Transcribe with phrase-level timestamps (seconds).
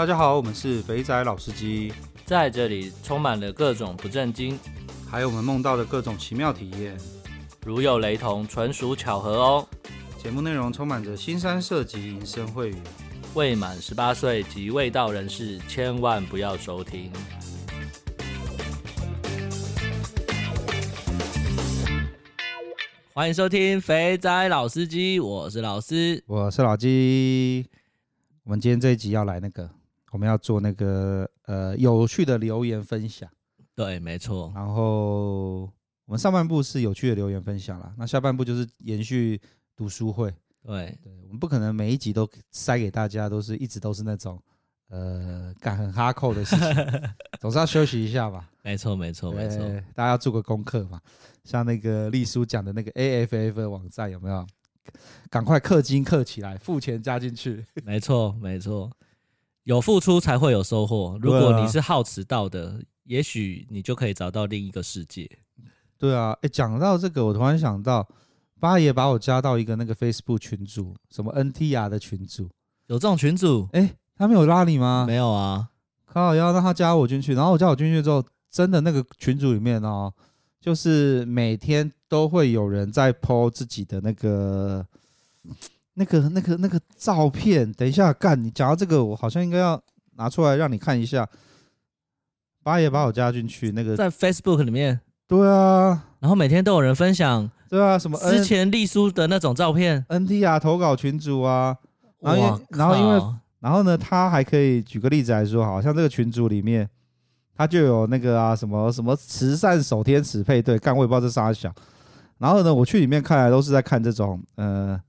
[0.00, 1.92] 大家好，我们是肥仔老司机，
[2.24, 4.58] 在这里充满了各种不正经，
[5.06, 6.96] 还有我们梦到的各种奇妙体验。
[7.66, 9.68] 如有雷同，纯属巧合哦。
[10.16, 12.76] 节目内容充满着新三色及淫声秽语，
[13.34, 17.12] 未满十八岁及未到人士千万不要收听。
[23.12, 27.66] 欢迎收听肥仔老司机，我是老司，我是老鸡。
[28.44, 29.79] 我们今天这一集要来那个。
[30.10, 33.28] 我们要做那个呃有趣的留言分享，
[33.74, 34.52] 对，没错。
[34.54, 35.60] 然后
[36.04, 39.40] 我们上半部是有趣的留言分享啦，那下半部就是延续
[39.76, 40.34] 读书会。
[40.62, 44.38] 对，对，我们不可能每一集都塞给大家，都是一直都是那种
[44.88, 46.66] 呃干很哈扣的事情，
[47.40, 48.50] 总是要休息一下吧。
[48.62, 49.58] 没错，没错，没错。
[49.94, 51.00] 大家要做个功课嘛，
[51.44, 54.46] 像那个丽叔讲的那个 AFF 的网站有没有？
[55.30, 57.64] 赶快氪金氪起来，付钱加进去。
[57.84, 58.90] 没错，没错。
[59.64, 61.18] 有付出才会有收获。
[61.20, 65.30] 如果你是好迟到的，啊、也许你就可以找到另一个世界。
[65.98, 68.08] 对啊，哎，讲到这个，我突然想到，
[68.58, 72.48] 八爷把我加到一个那个 Facebook 群组，什么 NTR 的群组，
[72.86, 73.68] 有这种群组？
[73.72, 75.04] 哎，他没有拉你吗？
[75.06, 75.68] 没有啊。
[76.06, 80.12] 靠，要让他加我进去，然后我加我进去之后，真的那个群组里面哦，
[80.60, 84.86] 就是每天都会有人在 po 自己的那个。
[85.94, 88.42] 那个、那个、那个照片，等一下干。
[88.42, 89.80] 你讲到这个，我好像应该要
[90.16, 91.28] 拿出来让你看一下。
[92.62, 95.00] 八爷把我加进去，那个在 Facebook 里面。
[95.26, 97.50] 对啊，然后每天都有人分享。
[97.68, 101.76] 对啊，什么之前丽书的那种照片，NTR 投稿群组啊。
[102.20, 103.22] 然后因为，然后因为，
[103.60, 106.86] 然后呢，他还可以举个例子来说，好像这个群组里面，
[107.56, 111.74] 他就有那个啊，什么什么慈善守天使配对，干我也不知道这啥想。
[112.36, 115.00] 然后呢，我去里面看来都是在看这种，呃。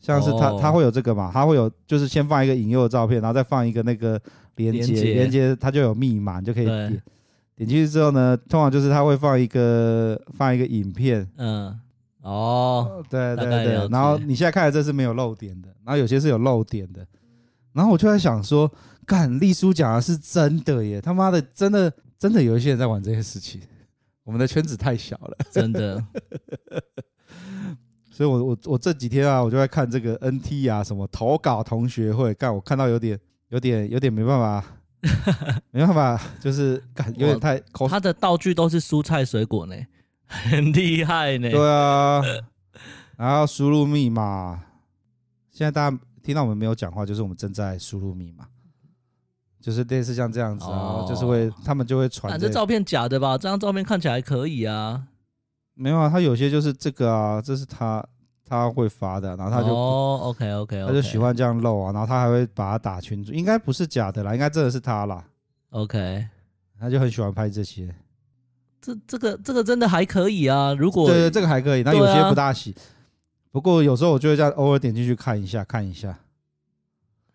[0.00, 1.30] 像是他，他会有这个嘛？
[1.32, 4.18] 他会有，就是先放一个引诱的照片，然后再放一个那个
[4.56, 7.02] 连接，连接它就有密码，你就可以点
[7.56, 11.78] 点进去之后呢，通常就是他会放一个放一个影片，嗯，
[12.22, 17.06] 哦，对对对，然后你现在看的这是没有漏点的，然后有些是有漏点的，
[17.74, 18.72] 然后我就在想说，
[19.04, 23.60] 干丽书讲的是真的耶，他妈的真的真的有一些人在玩这些事情，
[24.24, 26.02] 我们的圈子太小了，真的。
[28.20, 34.62] 所以我，我我我这几天啊，我就在看这个 NT 啊，什么投稿同学会，干我看到有点有点有点没办法，
[35.72, 37.58] 没办法，就是干有点太。
[37.88, 39.74] 他的道具都是蔬菜水果呢，
[40.26, 41.50] 很厉害呢。
[41.50, 42.20] 对啊，
[43.16, 44.64] 然后输入密码，
[45.50, 48.46] 现在大家听到我们没有讲话，就是我们正在输入密码，
[49.62, 52.38] 就是类似像这样子啊，哦、就是会他们就会传。
[52.38, 53.38] 这照片假的吧？
[53.38, 55.06] 这张照片看起来可以啊。
[55.74, 58.04] 没有啊，他有些就是这个啊，这是他
[58.44, 65.24] 他会发的，然后他就哦，OK OK，他就喜欢这样露啊，然后他还会把它打群主，应该不是假的啦，应该真的是他啦
[65.70, 66.26] ，OK，
[66.78, 67.94] 他就很喜欢拍这些，
[68.80, 72.76] 这这个这个真的还可以啊，如果对对，这个还可以，那有些不大喜，啊、
[73.52, 76.18] 不过有时候我就会这样偶尔点进去看一下看一下，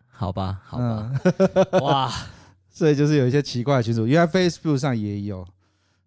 [0.08, 1.10] 好吧好吧，
[1.72, 2.12] 嗯、 哇，
[2.70, 5.46] 所以就是有一些奇怪的群组，因为 Facebook 上也有，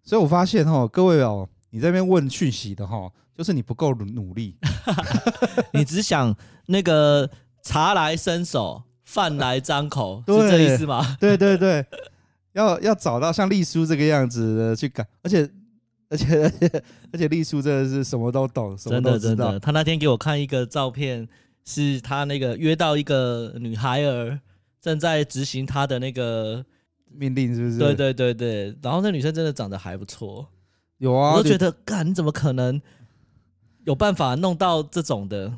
[0.04, 1.48] 所以我发现哦，各位哦。
[1.70, 4.56] 你这边问讯息的哈，就是你不够努力，
[5.72, 6.36] 你只想
[6.66, 7.30] 那个
[7.62, 11.16] 茶来伸手，饭来张口，是这意思吗？
[11.20, 11.84] 对对对，
[12.52, 15.48] 要要找到像丽叔这个样子的去改，而且
[16.08, 16.82] 而且而且
[17.12, 19.28] 而且丽叔真的是什么都懂，什么都知道。
[19.28, 21.28] 真的真的，他那天给我看一个照片，
[21.64, 24.40] 是他那个约到一个女孩儿
[24.80, 26.64] 正在执行他的那个
[27.12, 27.78] 命令，是不是？
[27.78, 30.48] 对对对对，然后那女生真的长得还不错。
[31.00, 32.80] 有啊，我都觉得，干你怎么可能
[33.84, 35.52] 有办法弄到这种的？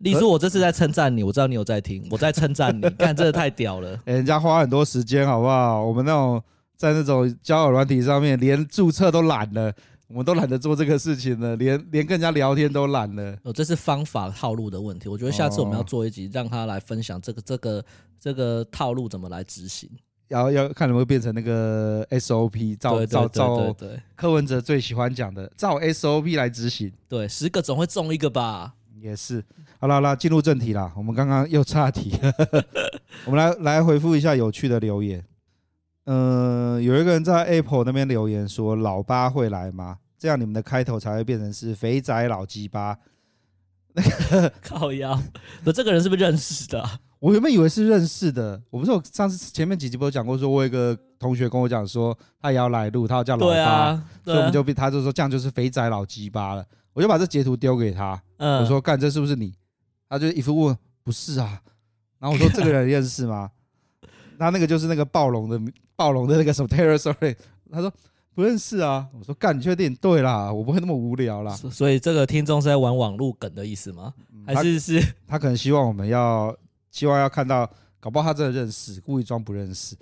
[0.00, 3.98] 丽书，我这次在称赞你，我知道你有在听，我在称赞你， 干真的太屌了！
[4.06, 5.84] 欸，人家花很多时间，好不好？
[5.84, 6.42] 我们那种
[6.76, 9.72] 在那种交友软体上面，连注册都懒了，
[10.08, 13.36] 我们都懒得做这个事情了，连连跟人家聊天都懒了。
[13.44, 15.08] 哦，这是方法套路的问题。
[15.08, 17.84] 我觉得下次我们要做一集，让他来分享这个这个
[18.20, 19.88] 这个套路怎么来执行。
[20.28, 23.76] 然后要看能不能变成那个 SOP，照照照
[24.16, 26.92] 柯文哲最喜欢讲的，照 SOP 来执行。
[27.08, 28.74] 对，十个总会中一个吧？
[29.00, 29.44] 也是。
[29.78, 30.90] 好了，那进入正题啦。
[30.96, 32.12] 我们刚刚又岔题，
[33.26, 35.22] 我们来来回复一下有趣的留言。
[36.06, 39.98] 嗯、呃，有一个人在 Apple 那边留言说：“老八会来吗？
[40.18, 42.98] 这样你们的开头才会变成是肥仔老鸡巴。”
[43.92, 45.20] 那个 靠腰，
[45.64, 46.98] 那这个人是不是认识的、啊？
[47.24, 56.62] 我原本以为是认识的，我不是我上次前面几集不是讲过，说我有一个同学跟我讲说他也要来录，他要叫老八，啊、所以我们就被他就说这样就是肥仔老鸡巴了，
[56.92, 59.54] 我就把这截图丢给他，嗯、我说干这是不是你？
[60.06, 61.62] 他就一副问不是啊，
[62.18, 63.50] 然后我说这个人认识吗？
[64.38, 65.58] 他那个就是那个暴龙的
[65.96, 67.34] 暴龙的那个什么 Terrorsaur，
[67.72, 67.90] 他说
[68.34, 69.08] 不认识啊。
[69.18, 69.94] 我说干，你确定？
[69.94, 71.52] 对啦，我不会那么无聊啦。
[71.52, 74.12] 所以这个听众是在玩网络梗的意思吗？
[74.46, 76.54] 还是是， 他可能希望我们要
[76.94, 77.68] 希望要看到，
[77.98, 79.96] 搞不好他真的认识，故意装不认识。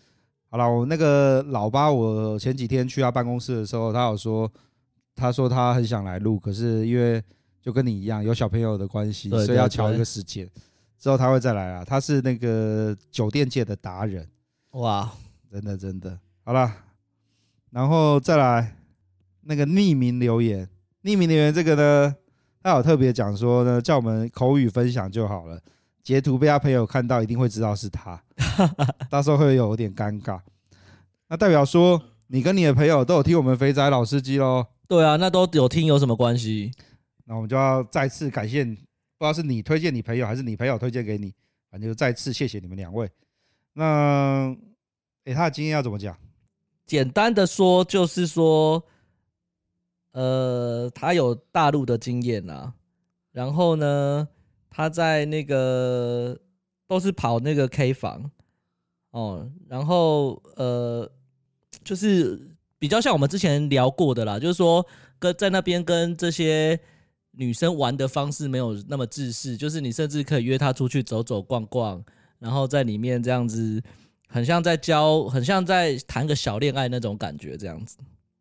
[0.51, 4.53] 好了，我那个老八，我前几天去他办公室的时候，他有说，
[5.17, 7.25] 他说他很想来录，可是因为
[7.63, 10.47] 就跟你一样有小朋友的关系，所以要乔一个时间，
[10.99, 11.83] 之后他会再来啊。
[11.83, 14.29] 他是那个酒店界的达人，
[14.73, 15.11] 哇，
[15.51, 16.19] 真的真的。
[16.45, 16.71] 好了，
[17.71, 18.77] 然后再来
[19.41, 20.69] 那个匿名留言，
[21.05, 22.15] 匿名留言这个呢，
[22.63, 25.59] 他有特别讲说呢，叫我们口语分享就好了。
[26.03, 28.21] 截图被他朋友看到，一定会知道是他，
[29.09, 30.41] 到时候会有点尴尬。
[31.29, 34.67] 那代表说，你跟你的朋友都有听我们肥仔老司机喽？
[34.89, 36.73] 对啊，那都有听，有什么关系？
[37.25, 38.79] 那我们就要再次感谢，不知
[39.21, 41.33] 道是你推荐你朋友，还是你朋友推荐给你，
[41.71, 43.09] 反正就再次谢谢你们两位。
[43.73, 44.55] 那，
[45.25, 46.15] 诶、欸，他的经验要怎么讲？
[46.85, 48.83] 简单的说，就是说，
[50.11, 52.75] 呃，他有大陆的经验啊，
[53.31, 54.29] 然后呢？
[54.75, 56.37] 他在那个
[56.89, 58.31] 都是跑那个 K 房
[59.11, 61.09] 哦，然后呃，
[61.85, 64.85] 就是比较像我们之前聊过的啦，就是说
[65.19, 66.81] 跟在那边跟这些
[67.33, 72.03] 女生玩的方式没有那么自私，就是你甚至可以约她出去走走逛逛，
[72.39, 73.83] 然后在里面这样子，
[74.29, 77.99] 很像在交，很像在谈个小恋爱那种感觉，这样子，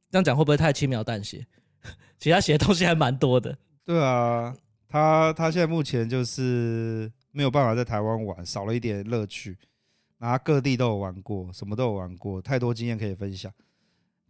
[0.10, 1.46] 这样讲会不会太轻描淡写？
[2.18, 3.58] 其他写的东西还蛮多的。
[3.86, 4.56] 对啊。
[4.92, 9.58] 他他现在目前就是没有办法在台湾玩，少了一点乐趣。
[10.20, 13.52] 那他各地都有玩过，什么都有玩过，太多经验可以分享。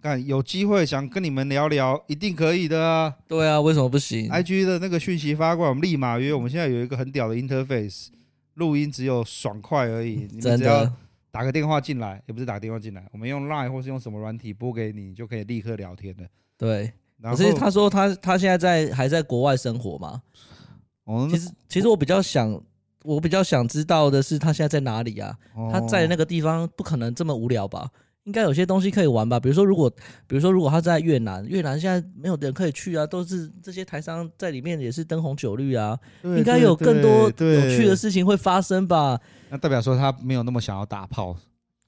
[0.01, 3.15] 看有机会想跟你们聊聊，一定可以的啊。
[3.27, 6.33] 对啊，为什么不行？IG 的那个讯息发过来，我们立马约。
[6.33, 8.07] 我们现在有一个很屌的 interface，
[8.55, 10.27] 录音只有爽快而已。
[10.33, 10.91] 你们只要
[11.29, 16.27] 打个电话进来，也不是打个电话进来，我们用 Line 或是用什么软体拨给你，你就可以立刻聊天了。
[16.57, 16.91] 对，
[17.21, 20.21] 可是他说他他现在在还在国外生活吗？
[21.29, 22.61] 其实，其实我比较想，
[23.03, 25.35] 我比较想知道的是，他现在在哪里啊？
[25.71, 27.89] 他在那个地方不可能这么无聊吧？
[28.25, 29.39] 应该有些东西可以玩吧？
[29.39, 29.89] 比如说，如果，
[30.27, 39.19] 比如说，如果他在越南，越南现在没有人可以去啊，都是这些台商在里面也是灯红酒绿啊，应该有更多有趣的事情会发生吧？
[39.49, 41.35] 那代表说他没有那么想要打炮。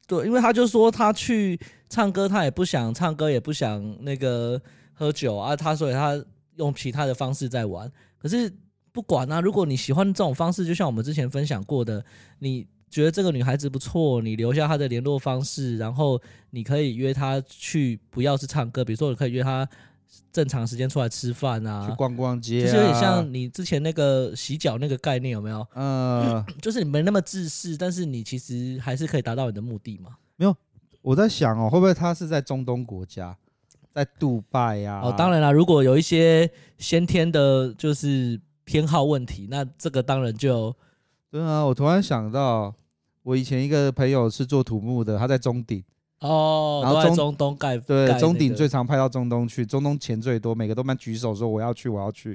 [0.08, 1.58] 对，因为他就说他去
[1.88, 4.60] 唱歌，他也不想唱歌，也不想那个
[4.94, 6.24] 喝酒啊，他所以他
[6.56, 8.52] 用其他的方式在玩，可是。
[8.94, 12.06] 不管啊，如果你喜欢这种方式，就像我们之前分享过的，
[12.38, 19.68] 你觉得这个女孩子不错，你留下她的联络方式，然后你可以约她去，不要是唱歌，比如说你可以约她
[20.32, 25.66] 正常时间出来吃饭啊，去逛逛街，啊，就是有点像你之前那个洗脚那个概念，有没有？
[25.74, 30.12] 嗯，就是你没那么自私，但是你其实还是可以达到你的目的嘛。
[30.36, 30.56] 没有，
[31.02, 33.36] 我在想哦，会不会她是在中东国家，
[33.94, 35.02] 在杜拜呀？
[35.04, 38.40] 哦，当然啦，如果有一些先天的，就是。
[38.66, 40.74] 偏好问题，那这个当然就，
[41.30, 42.74] 对啊，我突然想到，
[43.22, 45.84] 我以前一个朋友是做土木的，他在中鼎
[46.22, 52.30] 哦，然后中中东盖对，中鼎最常派到中东去，中东钱最多，每个都蛮举手说我要去，我要去，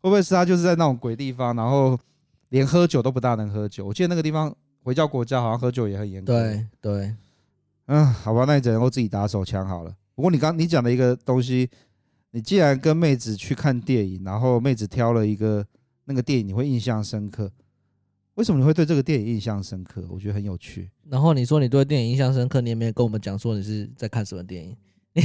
[0.00, 1.98] 会不会是他就是在那种鬼地方，然后
[2.48, 3.84] 连喝酒都不大能喝酒？
[3.84, 4.50] 我记得那个地方
[4.82, 6.32] 回教国家好像喝酒也很严格。
[6.32, 7.14] 对对，
[7.88, 9.92] 嗯，好吧，那你只能够自己打手枪好了。
[10.20, 11.68] 不过你刚你讲的一个东西。
[12.32, 15.66] 你既然跟妹子去看电影，然后妹子挑了一个
[16.04, 17.50] 那个电影，你会印象深刻。
[18.34, 20.06] 为什么你会对这个电影印象深刻？
[20.08, 20.88] 我觉得很有趣。
[21.08, 24.76] 然后你说你对电影印象深刻，你也没有跟我们讲说你是在看什么电影。
[25.12, 25.24] 你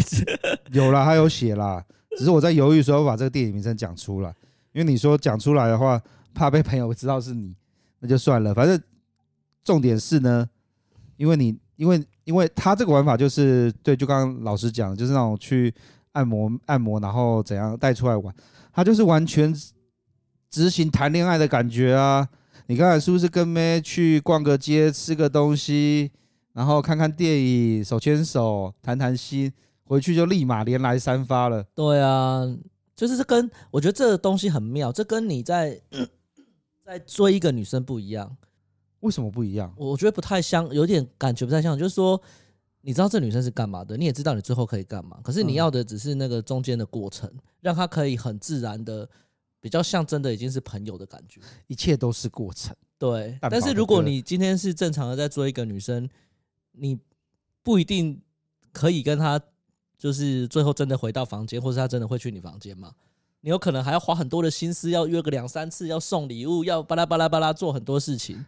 [0.72, 1.86] 有啦，他有写啦，
[2.18, 4.34] 只是我在犹豫说要把这个电影名称讲出来，
[4.74, 6.02] 因为你说讲出来的话，
[6.34, 7.54] 怕被朋友知道是你，
[8.00, 8.52] 那就算了。
[8.52, 8.82] 反正
[9.64, 10.50] 重点是呢，
[11.18, 15.74] 因为你因为因为他这个玩法就是对，就刚刚老师讲，就是那种去。
[16.16, 18.34] 按摩按摩，然后怎样带出来玩？
[18.72, 19.54] 他就是完全
[20.50, 22.26] 执行谈恋爱的感觉啊！
[22.68, 26.10] 你刚才是不是跟妹去逛个街，吃个东西，
[26.54, 29.52] 然后看看电影，手牵手谈谈心，
[29.84, 31.62] 回去就立马连来三发了？
[31.76, 32.44] 对啊，
[32.96, 35.78] 就是这跟我觉得这东西很妙，这跟你在
[36.86, 38.38] 在追一个女生不一样。
[39.06, 39.74] 为什么不一样？
[39.78, 42.22] 我觉得不太像，有点感觉不太像，就是说。
[42.88, 47.28] 你知道这女生是干嘛的，你也知道你最后可以干嘛，可是你要的只是那个中间的过程，
[47.60, 49.10] 让她可以很自然的，
[49.60, 51.42] 比较像真的已经是朋友的感觉。
[51.66, 52.76] 一切都是过程。
[53.00, 56.08] 对，但是如果你今天是正常的在追一个女生，
[56.74, 56.96] 你
[57.64, 58.22] 不一定
[58.72, 59.42] 可以跟她，
[59.98, 62.94] 就是最后真的回到房间，或是她真的会去你房间嘛？
[63.42, 68.44] 你有可能还要花很多的心思，要约个两三次，要送礼物，要巴拉巴拉巴拉做很多事情。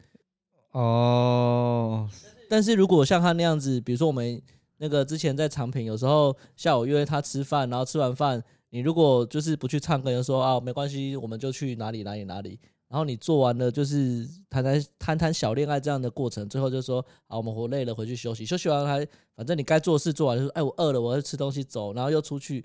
[0.81, 2.09] 哦。
[2.49, 4.41] 但是如果像他那样子，比如说我们
[4.77, 12.59] 那个之前在长平，有时候下午约他吃饭，然后吃完饭，你如果就是不去唱歌，就说啊没关系，我们就去哪里哪里哪里。
[12.87, 19.05] 然后你做完了就是谈谈谈谈小恋爱这样的过程，最后就说啊我们活累了回去休息，休息完还
[19.35, 22.63] 反正你该做事做完就说哎我饿了我要吃东西走，然后又出去，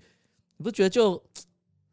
[0.58, 1.20] 你不觉得就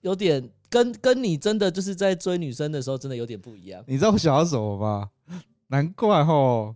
[0.02, 3.84] 有点跟跟你真的就是在追女生的时候真的有点不一样？
[3.88, 5.10] 你知道我想要什么吗？
[5.70, 6.76] 难怪吼。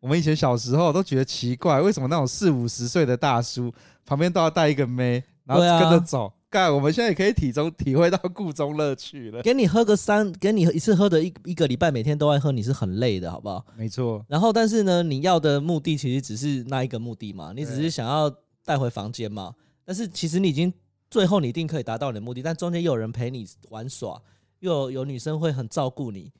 [0.00, 3.72] 我们以前小时候都觉得奇怪，为什么那种四五十岁的大叔
[4.04, 6.32] 旁边都要带一个妹，然后跟着走？
[6.50, 9.40] 干、啊，我们现在也可以体中体会到故中乐趣了。
[9.42, 13.64] 给你喝个三，给你一次喝的一一个礼拜，每天都爱喝，你是很累的，好不好？
[13.76, 14.22] 没错。
[14.28, 18.28] 然后，但是呢，你要的目的其实只是那一个目的嘛，你只是想要
[18.64, 19.54] 带回房间嘛。
[19.84, 20.70] 但是其实你已经
[21.08, 24.20] 最后你一定可以达到你的目的，但中间又有人陪你玩耍，
[24.58, 26.30] 又有有女生会很照顾你，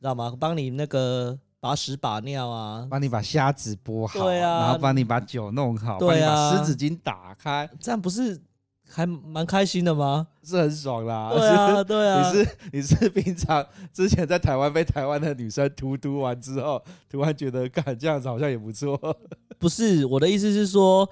[0.00, 0.34] 知道吗？
[0.38, 1.38] 帮你那个。
[1.60, 8.40] 把屎把尿啊，帮你把虾子剥好，对啊，然后帮你把酒弄好，对啊，把湿纸巾打开，这样不是
[8.88, 10.28] 还蛮开心的吗？
[10.44, 18.96] 是很爽啦，对啊，对啊，你是你是平常之前在台湾被台湾的女生荼毒完之后，突然觉得干这样子好像也不错。
[19.58, 21.10] 不是，我的意思是说，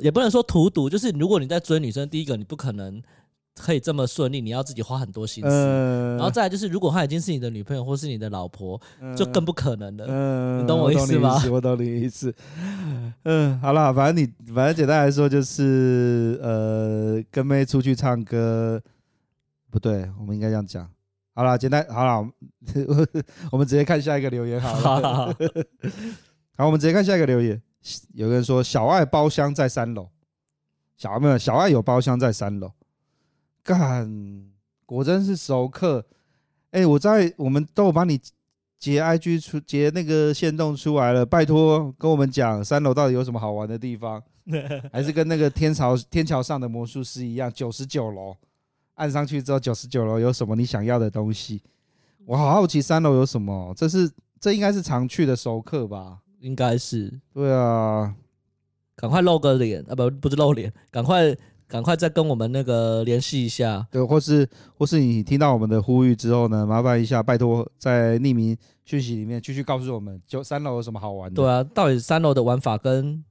[0.00, 3.02] 也不能说荼毒，就是如果你在追女生，第一个你不可能。
[3.54, 10.06] 可以这么顺利，你要自己花很多心思，呃、然后再来就是，如果她已经是你的女朋友或是你的老婆，呃、就更不可能了。
[10.08, 11.42] 嗯、呃，你懂我意思吗？
[11.50, 12.34] 我懂你意思。
[13.24, 18.80] 嗯，好了，反正你反正简单来说就是，呃，跟妹出去唱歌，
[19.70, 20.88] 不对，我们应该这样讲。
[21.34, 22.28] 好了，简单好了，
[23.52, 24.80] 我们直接看下一个留言好了。
[24.80, 25.34] 好，好，好，
[26.56, 27.60] 好，我们直接看下一个留言。
[28.14, 30.08] 有个人说小爱包厢在三楼，
[30.96, 32.70] 小爱没有，小爱有包厢在三楼。
[33.62, 34.50] 干，
[34.84, 36.04] 果真是熟客。
[36.70, 38.18] 哎、欸，我在我们都有帮你
[38.78, 44.22] 截 IG 出截那个线动出来了，拜托跟我们讲三楼到底有什么好玩的地方，
[44.90, 48.34] 还是跟那个天朝天桥上的魔术师一样，九十九楼
[48.94, 51.62] 按上去之后，九十九楼有什么你想要的东西？
[52.24, 56.20] 我好好奇三楼有什么，这是这应该是常去的熟客吧？
[56.40, 58.14] 应该是，对啊，
[58.96, 61.36] 赶快露个脸啊，不不是露脸，赶快。
[61.72, 71.34] 赶快再跟我们那个联系一下，对，或是或是你听到我们的呼吁之后呢，麻烦一下，拜托在匿名讯息里面继续告诉我们，就三楼有什么好玩的？
[71.34, 73.24] 对啊，到底三楼的玩法跟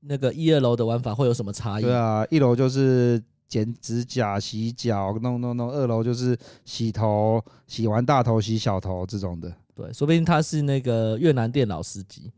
[0.00, 1.84] 那个一二楼的玩法会有什么差异？
[1.84, 9.54] 对啊，一楼就是剪指甲、洗脚，弄弄弄；二楼就是洗头，洗完大头洗小头这种的。
[9.76, 12.32] 对，说不定他是那个越南电脑司机。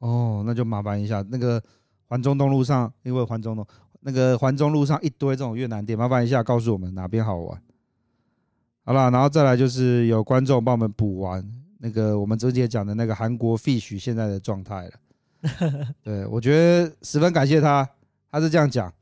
[0.00, 1.62] 哦，那就麻烦一下，那个
[2.08, 3.66] 环中东路上，因为环中东。
[4.06, 7.60] 那个环中路上一堆这种越南店，麻烦一下告诉我们哪边好玩。
[8.84, 11.44] 好了，然后再来就是有观众帮我们补完
[11.78, 14.92] 那个我们之前讲的那个韩国 Fish 现在的状态了。
[16.04, 17.84] 对，我觉得十分感谢他，
[18.30, 18.94] 他是这样讲：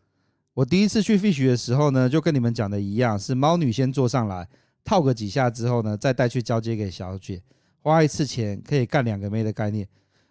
[0.55, 4.49] 我第一次去 Fish 的时候呢，就跟你们讲的一样，是猫女先坐上来
[4.87, 7.43] 套个几下之后呢，再带去交接给小姐，
[7.83, 9.87] 花一次钱可以干两个妹的概念。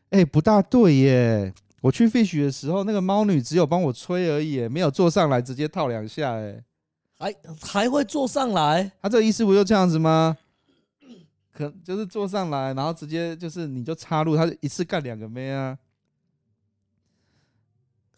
[0.10, 1.54] 哎，不大对耶。
[1.84, 6.64] 我去 fish 的时候，那个猫女只有帮我吹而已，没有坐上来直接套两下，哎，
[7.20, 8.90] 还还会坐上来？
[9.02, 10.38] 他这个意思不就这样子吗？
[11.52, 15.78] 可就是坐上来，然后直接就是你就插入，他一次干两个妹啊，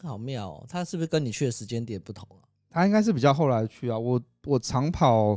[0.00, 0.66] 好妙哦！
[0.68, 2.46] 他是不是跟你去的时间点不同啊？
[2.70, 3.98] 他应该是比较后来去啊。
[3.98, 5.36] 我我长跑，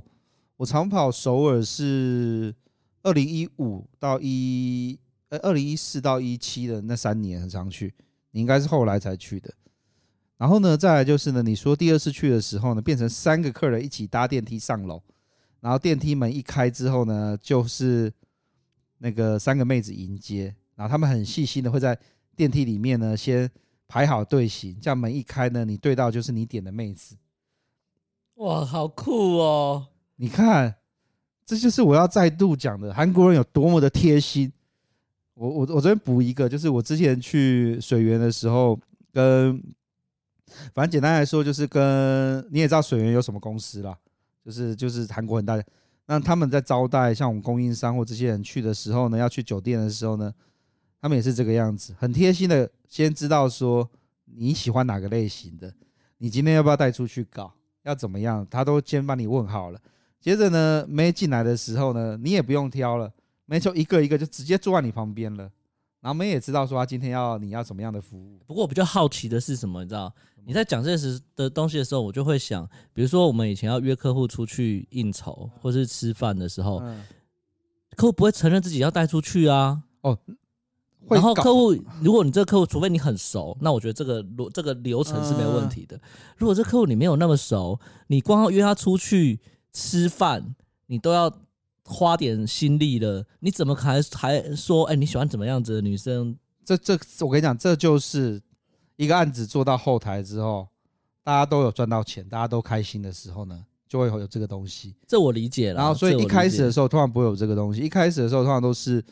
[0.56, 2.54] 我长跑首尔是
[3.02, 7.92] 二零一五到一呃二零一四到一七的那三年很常去。
[8.32, 9.54] 你应该是后来才去的，
[10.38, 15.02] 然后呢，再来就是呢，你说第二次去的时候呢，变成三个客人一起搭电梯上楼，
[15.60, 18.14] 然后电梯门一开之后呢，就是
[19.00, 21.98] 那个三个妹子迎接，然后他们很细心的会在
[22.36, 23.50] 电梯里面呢先
[23.88, 27.18] 排好队形，这样门一开呢，你对到就是你点的妹子。
[28.36, 29.88] 哇，好酷哦！
[30.16, 30.76] 你看，
[31.46, 34.54] 这就是我要再度讲的，韩国人有多么的贴心。
[35.40, 38.78] 我我我这边补一个，就是我之前去水源的时候，
[39.14, 39.58] 跟
[40.74, 43.98] 反正简单来说，就是跟你也知道水源有什么公司啦，
[44.44, 45.64] 就是就是韩国很大的，
[46.08, 50.30] 那他们在招待像我们供应商或这些人去的时候呢，要去酒店的时候呢，
[51.00, 53.90] 他们也是这个样子，很贴心的，先知道说
[54.26, 55.74] 你喜欢哪个类型的，
[56.18, 57.54] 你今天要不要带出去搞，
[57.84, 59.80] 要怎么样，他都先帮你问好了，
[60.20, 63.10] 接着呢，没进来的时候呢，你也不用挑了。
[63.50, 65.44] 没错，一个一个就直接坐在你旁边了，
[66.02, 68.40] 然后我们也知道说他今天要你要什么样的服务。
[68.46, 70.14] 不过我比较好奇的是什么，你知道？
[70.46, 76.80] 你在讲这些的东西的时候，我就会想，比如说我们以前要约客户出去应酬或是吃饭的时候，
[77.96, 79.84] 客户不会承认自己要带出去啊。
[80.02, 80.18] 哦
[81.08, 86.00] 然后客户，如果你这个客户，除非你很熟，那我觉得这个流这个流程是没有问题的。
[86.38, 89.40] 如果这客户你没有那么熟，你光要约他出去
[89.72, 91.34] 吃饭，你都要
[91.90, 93.26] 花点心力了。
[93.40, 96.38] 你怎么还还说，哎，你喜欢怎么样子的女生？
[96.64, 98.42] 这这，我跟你讲，这就是
[98.96, 100.68] 一个案子做到后台之后，
[101.24, 104.96] 大家都有赚到钱，大家都开心的时候呢，就会有这个东西。
[105.08, 105.82] 这我理解了。
[105.82, 107.82] 然后，所以一开始的时候，通常不会有这个东西。
[107.82, 109.04] 一开始的时候，通常都是。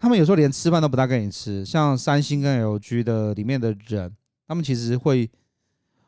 [0.00, 4.14] 他们有时候连吃饭都不大跟你吃，像三星跟 LG 的里面的人，
[4.46, 5.28] 他们其实会，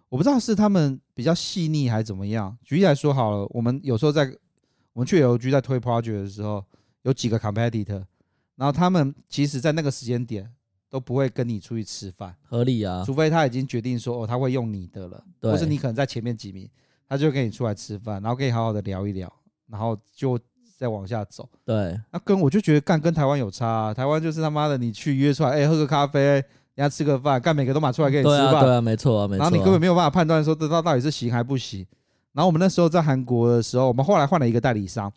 [0.08, 2.56] 我不知道是他们比较细腻还是怎么样。
[2.62, 4.32] 举例来说好了，我们有时候在
[4.92, 6.64] 我们去 LG 在推 project 的时候，
[7.02, 8.04] 有几个 competitor，
[8.56, 10.50] 然后他们其实在那个时间点
[10.88, 16.68] 都不会跟你出去吃饭，合理啊，除非他已经决定说哦他会用你的了，或是你可能在前面几名，
[17.08, 19.32] 他就跟你出来吃饭，然后可以好好的聊一聊，
[19.66, 20.38] 然后就。
[20.80, 26.44] 再往下走，对，那跟我就觉得干跟台湾有差，啊，台湾就是他妈的你去约出来，哎、欸，喝个咖啡，人
[26.74, 29.42] 家吃个饭，干每个都马出来给你吃饭，对啊，没错啊，没错。
[29.42, 31.86] 然后你根本没有办法判断说这到到底是行还不行。
[32.32, 35.12] 然后我们那时候在韩国的时候，我们后来换了一个代理商，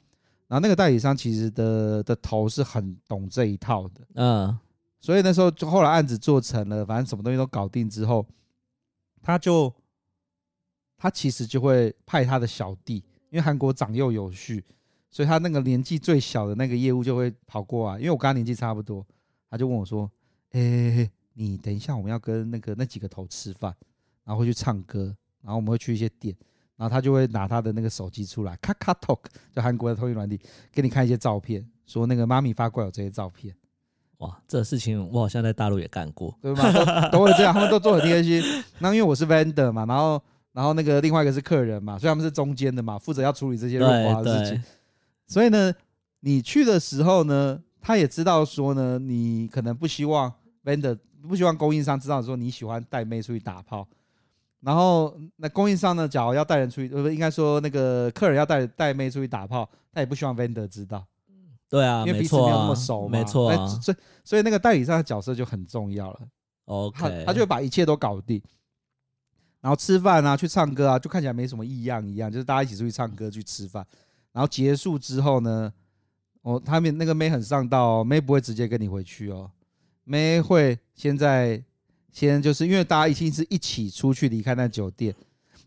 [0.47, 4.59] 然后那个代理商其实的的头是很懂这一套的，嗯，
[4.99, 8.25] 所以那时候就后来案子做成了，反正什么东西都搞定之后，
[9.21, 9.73] 他就
[10.97, 14.63] 他其实就会派他的小弟，因为韩国长幼有序。
[15.15, 19.05] 所以他那个年纪最小的那个业务就会跑过来，因为我跟他年纪差不多，
[19.47, 20.09] 他就问我说
[20.53, 23.71] ：“哎，你等一下，我们要跟那个那几个头吃饭，
[24.23, 26.35] 然后会去唱歌，然后我们会去一些店，
[26.75, 29.19] 然后他就会拿他的那个手机出来，KakaoTalk，
[29.55, 30.39] 就韩国的通讯软体，
[30.71, 33.55] 给你看一些照片，说那个妈咪发过来有这些照片。
[34.17, 37.09] 哇，这个事情我好像在大陆也干过，对吧？
[37.09, 38.41] 都，都会这样， 他们都做很贴心。
[38.79, 40.21] 那因为我是 vendor 嘛，然后
[40.53, 44.63] 然后那个另外一个是客人嘛，所以他们是中间的嘛，负责要处理这些润滑的事情。”
[45.27, 45.73] 所以呢，
[46.21, 50.31] 你去的时候呢，他也知道说呢，你可能不希望
[50.63, 53.87] vendor 不希望供应商知道说你喜欢带妹出去打炮，
[54.63, 61.05] 然后那供应商呢，假如要带人出去，不应该说那个客人要带带妹出去打炮，他也不希望 vendor 知道。
[61.69, 66.19] 对啊，因为彼此没有那么熟嘛，没错啊，所以所以那个代理商的角色就很重要了。
[66.65, 68.41] OK，他他就会把一切都搞定，
[69.59, 73.85] 然后吃饭啊，去唱歌啊，就看起来没什么异样一样，就是大家一起出去唱歌去吃饭。
[74.31, 75.73] 然后结束之后呢，
[76.43, 79.49] 哦，他们那个妹很上道哦，妹不会直接跟你回去哦，
[80.03, 81.61] 妹会现在
[82.13, 85.13] 先就是因为大家一定是一起出去离开那酒店，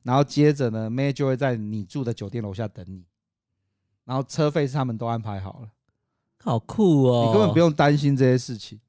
[0.02, 3.04] 然后接着呢，妹就会在你住的酒店楼下等你，
[4.04, 5.68] 然后车费是他们都安排好了，
[6.42, 8.80] 好酷哦，你根本不用担心这些事情，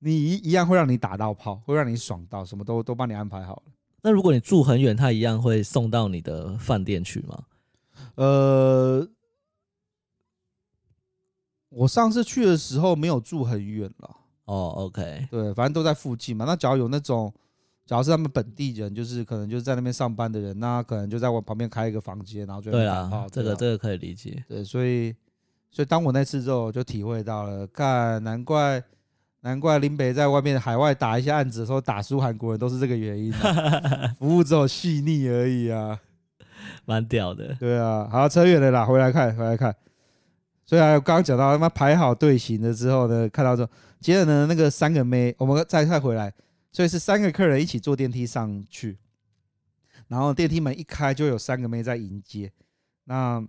[0.00, 3.72] 你一一样会让你打到炮，会让你爽到，什么都都帮你安排好了。
[4.02, 7.44] 那如果你住很远，他一样会送到你的饭店去吗？
[8.16, 9.08] 呃。
[11.76, 14.16] 我上次去的时候没有住很远了。
[14.46, 16.44] 哦，OK，对，反正都在附近嘛。
[16.44, 17.32] 那假如有那种，
[17.86, 24.44] 假如是他们本地人，就是可能就是在那边上班的人，那可能就在我旁边开一个房间，然后就对啊，这个这个可以理解。
[24.46, 25.14] 对，所以
[25.70, 28.82] 所以当我那次之后，就体会到了，看难怪
[29.40, 34.14] 难怪林北在外面海外打一些案子的时候打输韩国人，都是这个原因啊。
[34.18, 35.98] 服务只有细腻而已啊，
[36.84, 37.54] 蛮屌的。
[37.58, 39.74] 对啊，好，扯远了啦，回来看，回来看。
[40.66, 46.32] 所以啊刚刚讲到他妈排好队形了之后呢，看到之后，接着呢那个三个妹，我们再再回来，
[46.72, 48.98] 所以是三个客人一起坐电梯上去，
[50.08, 52.50] 然后电梯门一开就有三个妹在迎接，
[53.04, 53.46] 那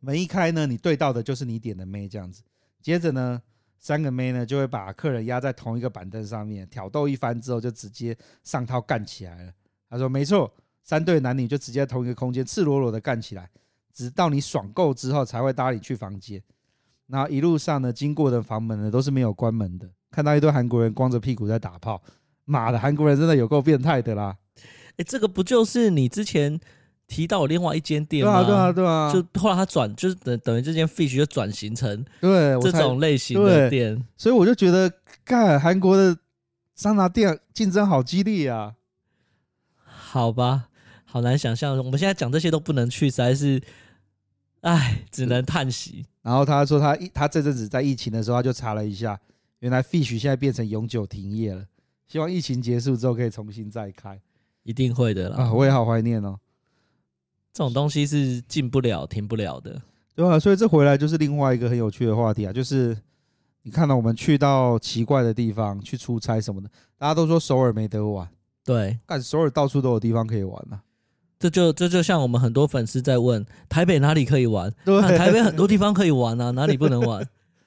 [0.00, 2.42] 门一开呢，你对到的就是你点的妹这样子，
[2.82, 3.40] 接着呢
[3.78, 9.52] 三个妹呢就会把客人压在同一个板凳上面挑逗一番之后，就直接上套干起来了。
[9.88, 13.48] 他说没错，三对男女就直接同一个空间赤裸裸的干起来。
[13.94, 16.42] 直到你爽够之后，才会搭你去房间。
[17.06, 19.88] 然后一路上呢，经过的房门呢都是没有关门的。
[20.10, 22.02] 看到一堆韩国人光着屁股在打炮，
[22.44, 24.36] 妈的，韩国人真的有够变态的啦！
[24.56, 26.58] 哎、欸，这个不就是你之前
[27.06, 28.42] 提到另外一间店吗？
[28.42, 29.24] 对啊，对啊，对啊。
[29.32, 34.02] 就后来他转，就是等等于这间 Fish 就转型成对这种类型的店。
[34.16, 34.90] 所以我就觉得，
[35.24, 36.16] 干韩国的
[36.74, 38.74] 桑拿店竞争好激烈啊！
[39.84, 40.68] 好吧，
[41.04, 43.60] 好难想象，我们现在讲这些都不能去，实在是。
[44.64, 46.04] 唉，只能叹息。
[46.22, 49.18] 然后他说他一，他这阵子在疫情的时候，他就查了一下，
[49.60, 51.66] 原来 Fish 现在变成永久停业了。
[52.06, 54.20] 希望疫情结束之后可以重新再开，
[54.62, 55.44] 一定会的啦。
[55.44, 56.38] 啊，我也好怀念哦。
[57.52, 59.80] 这种东西是进不了、停不了的，
[60.14, 62.96] 对啊，所以这回来就是另外一个很有趣的话题啊，就是
[63.62, 68.28] 你看到我们去到奇怪的地方去出差什么的，大家都说首尔没得玩，
[68.64, 70.82] 对，但首尔到处都有地方可以玩啊。
[71.44, 74.72] 这就这就像我们很多粉丝在问台北哪里可以玩？
[74.82, 77.22] 对，台北很多地方可以玩啊，哪里不能玩？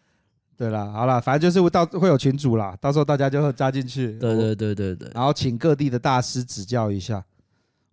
[0.58, 4.18] 对啦，好啦，反正就是会到会有群主啦，到时候大家就会加进去。
[4.18, 5.12] 对对对对对。
[5.14, 7.24] 然后请各地的大师指教一下。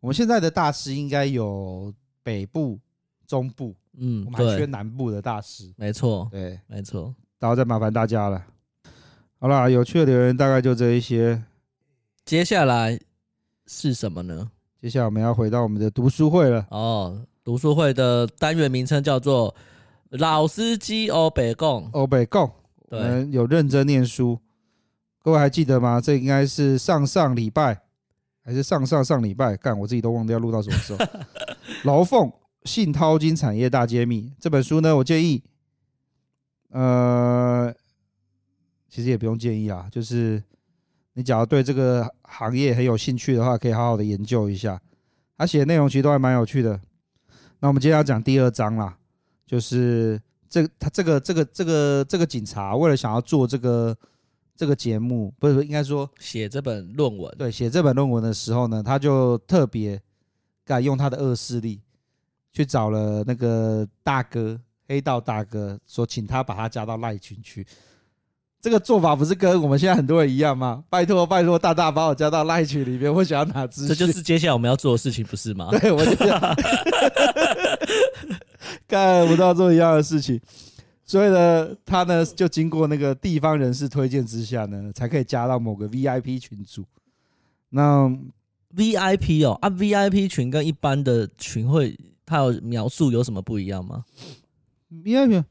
[0.00, 1.92] 我们现在的大师应该有
[2.22, 2.78] 北部、
[3.26, 5.70] 中部，嗯，我们还缺南部的大师。
[5.76, 7.14] 没错，对，没错。
[7.38, 8.42] 然后再麻烦大家了。
[9.38, 11.44] 好啦，有趣的留言大概就这一些。
[12.24, 12.98] 接下来
[13.66, 14.50] 是什么呢？
[14.84, 16.66] 接下来我们要回到我们的读书会了。
[16.68, 19.54] 哦，读书会的单元名称叫做。
[20.10, 22.52] 老司机欧北共，欧北共，
[22.90, 24.38] 我们有认真念书，
[25.22, 26.02] 各位还记得吗？
[26.02, 27.80] 这应该是上上礼拜，
[28.44, 29.56] 还是上上上礼拜？
[29.56, 30.98] 干，我自己都忘掉录到什么时候。
[31.84, 32.30] 劳凤
[32.64, 35.42] 信淘金产业大揭秘这本书呢，我建议，
[36.68, 37.74] 呃，
[38.90, 40.42] 其实也不用建议啊，就是
[41.14, 44.80] 你假如对这个行业很有兴趣的话，可以好好的研究一下。
[45.36, 46.80] 他写的内容其实都还蛮有趣的。
[47.60, 48.96] 那我们今天要讲第二章啦。
[49.46, 53.96] 就是这他这个这个这个这个警察为了想要做这个
[54.56, 60.00] 这个节目，不是应该说写这本论文，对，写这本论文的时候呢，他就特别
[60.64, 61.80] 敢用他的恶势力
[62.52, 67.64] 去找了那个大哥黑道大哥，说请他把他加到赖群去。
[68.64, 70.82] 这个做法不是跟我们现在很多人一样吗？
[70.88, 73.88] 拜托拜托，大大把我加到赖群里面，我想要拿资讯。
[73.88, 75.68] 这就是接下来我们要做的事情，不是吗？
[75.78, 76.40] 对，我就这样。
[78.88, 80.40] 干不到做一样的事情，
[81.04, 86.86] 所以呢，他呢就经过那个地方人士推荐之下呢，才可以加到某个 VIP 群组。
[87.68, 88.10] 那
[88.74, 94.06] VIP 哦啊，VIP 群跟一般的群会，它有描述有什么不一样吗
[94.90, 95.44] ？VIP，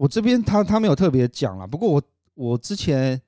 [0.00, 3.20] 我这边他他没有特别讲了，不过我我之前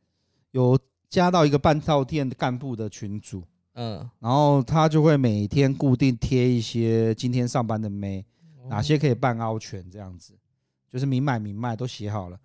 [0.52, 0.78] 有
[1.10, 3.42] 加到一个半套店干部的群组，
[3.74, 8.24] 嗯，然后他就会每天固定贴一些今天上班的妹。
[8.68, 10.32] 哪些可以办凹全这样子，
[10.88, 12.38] 就是明买明卖都写好了，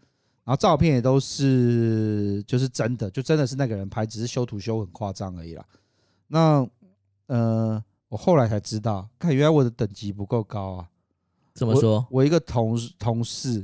[0.43, 5.63] 然后照片也都是就是真的，就真的是那个人拍，只是修图修很夸张而已啦。
[6.25, 6.67] 那
[7.27, 10.89] 呃，我后来才知道，看原来我的等级不够高啊。
[11.53, 11.97] 怎么说？
[11.97, 13.63] 我，我一个同同事，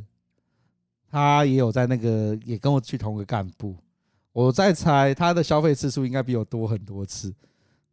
[1.13, 3.75] 他也有在那个，也跟我去同一个干部。
[4.31, 7.31] 我在猜他的消费次数应该比我多很多次。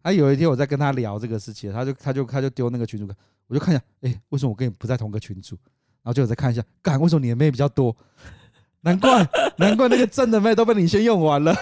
[0.02, 3.06] 他有一天我在跟他聊这个事情，他就他就他就丢那个群主
[3.46, 5.54] 我就看一下，哎、欸，为什么我跟你不在同个群组？
[6.02, 7.94] 然后就我再看一下，干，为什么你的妹比较多？
[8.80, 9.28] 难怪，
[9.58, 11.54] 难怪那个正的妹都被你先用完了。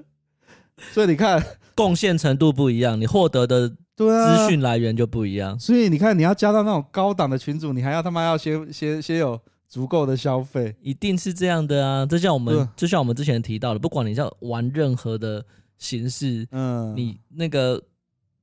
[0.92, 5.58] 所以你看，贡献程度不一样，你获得的资讯来源就不一样。
[5.60, 9.38] 所以你看，你要加到那种高档的群组，你还要他妈要先先先有
[9.70, 12.04] 足够的消费，一定是这样的啊！
[12.04, 15.42] 就像我们，就像我们之前提到的，不管你要玩任何的
[15.78, 17.82] 形式，嗯，你那个。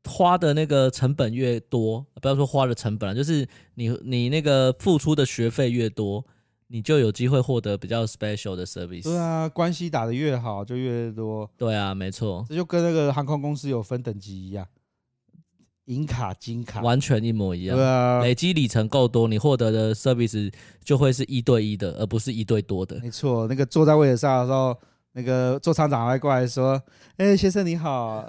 [0.09, 6.23] 花的那个成本越多，不要说花的成本了，就是你你那个付出的学费越多，
[6.67, 9.03] 你就有机会获得比较 special 的 service。
[9.03, 11.49] 对啊，关系打得越好就越多。
[11.57, 14.65] 对啊，没错，这就跟那个航空公司有分等级一样，
[15.87, 17.75] 银卡、金卡，完全一模一样。
[17.75, 22.97] 对啊，累积里程够多，你获得的 service 就会是一对一的，而不是一对多的。
[23.01, 24.77] 没错，那个坐在位置上的时候，
[25.11, 26.81] 那个座舱长会过来说
[27.17, 28.25] ：“哎、欸，先生你好。”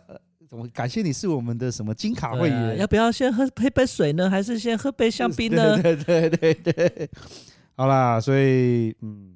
[0.48, 2.70] 怎么感谢你是我们的什么金卡会员？
[2.70, 4.30] 啊、要不要先喝一杯水呢？
[4.30, 5.76] 还是先喝杯香槟呢？
[5.82, 7.10] 对对对对对，
[7.76, 9.34] 好啦，所以嗯，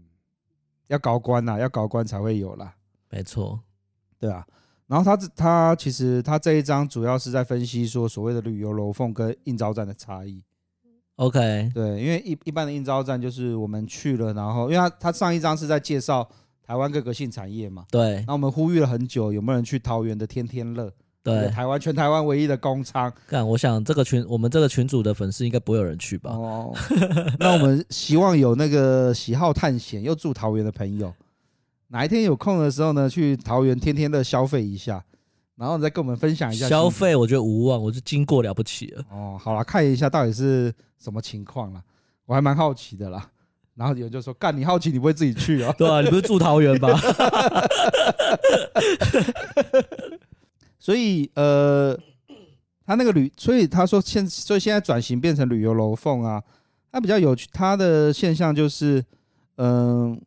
[0.87, 2.75] 要高官呐，要高官才会有啦。
[3.11, 3.61] 没错，
[4.19, 4.43] 对啊。
[4.93, 10.43] 然后他他其实他这一章主要是在分析说所谓的旅游楼凤跟应招站的差异。
[11.17, 16.29] OK，对，因为一一般的应招站就是我们去了，然后因为他他上一章是在介绍
[16.63, 17.87] 台湾各个性产业嘛。
[17.91, 18.23] 对。
[18.27, 20.93] 那我们呼吁了很久，有没有人去桃园的天天乐？
[21.23, 23.11] 对，台湾全台湾唯一的工厂。
[23.27, 26.33] 干，我想这个群，我们这个群主的粉丝应该不会有人去吧？
[26.33, 26.71] 哦，
[27.39, 31.15] 那我们希望有那个喜好探险又住桃园的朋友，
[31.93, 35.05] 哪一天有空的时候呢，去桃园天天的消费一下，
[35.57, 36.67] 然后你再跟我们分享一下。
[36.67, 39.05] 消费我觉得无望，我是经过了不起了。
[39.11, 41.83] 哦，好了，看一下到底是什么情况了，
[42.25, 43.31] 我还蛮好奇的啦。
[43.75, 46.99] 然后有人就说：“干，你好奇你不会自己去啊？” 对啊，你不是住桃园吧？
[50.81, 51.95] 所以，呃，
[52.87, 56.43] 他那个旅，所以他说现，所以现在转型变成旅游楼凤啊，
[56.91, 59.05] 他比较有趣，他的现象就是，
[59.57, 60.19] 嗯、呃，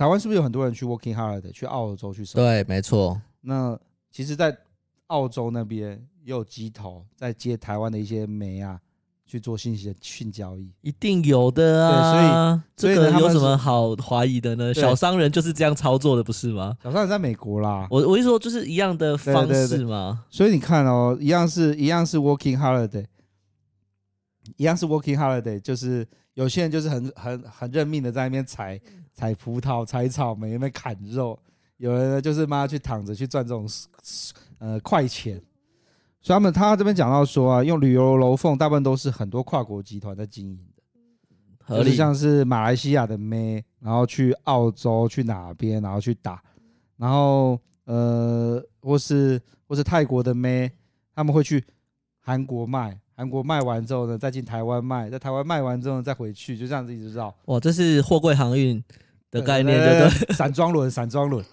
[0.00, 2.48] 台湾是不是有很多人去 working holiday 去澳洲去生活？
[2.48, 3.20] 对，没错。
[3.42, 3.78] 那
[4.10, 4.56] 其实，在
[5.08, 5.90] 澳洲那边
[6.24, 8.80] 也有机头在接台湾的一些煤啊。
[9.26, 12.64] 去做信息的性交易，一定有的啊！
[12.76, 14.74] 所以这个有什么好怀疑的呢？
[14.74, 16.76] 小商人就是这样操作的，不是吗？
[16.82, 20.24] 小商人在美国啦，我我一说就是一样的方式嘛。
[20.30, 23.04] 所以你看哦，一样是一样是 working holiday，
[24.56, 28.80] 一样是 working holiday，就是有些人就是很很很认命的在那边采
[29.20, 31.38] 采葡萄、采草莓，那边砍肉。
[31.76, 33.68] 有人呢就是妈去躺着去赚这种
[34.58, 35.38] 呃快钱。
[36.22, 40.82] 所以他们他这边讲到说啊，用旅游楼缝大部分都是很多跨国集团在经营的，
[41.62, 46.42] 合理像是马来西亚的妹，然后去澳洲去哪边，然后去打，
[46.96, 50.70] 然后呃或是或是泰国的妹，
[51.14, 51.62] 他们会去
[52.20, 57.34] 韩国卖，韩国卖完之后呢，再进台湾卖，在台湾卖完之后再回去，就这样子一直绕。
[57.46, 58.82] 哇，这是货柜航运
[59.30, 60.34] 的概念，对不对？
[60.34, 61.44] 散装轮，散装轮。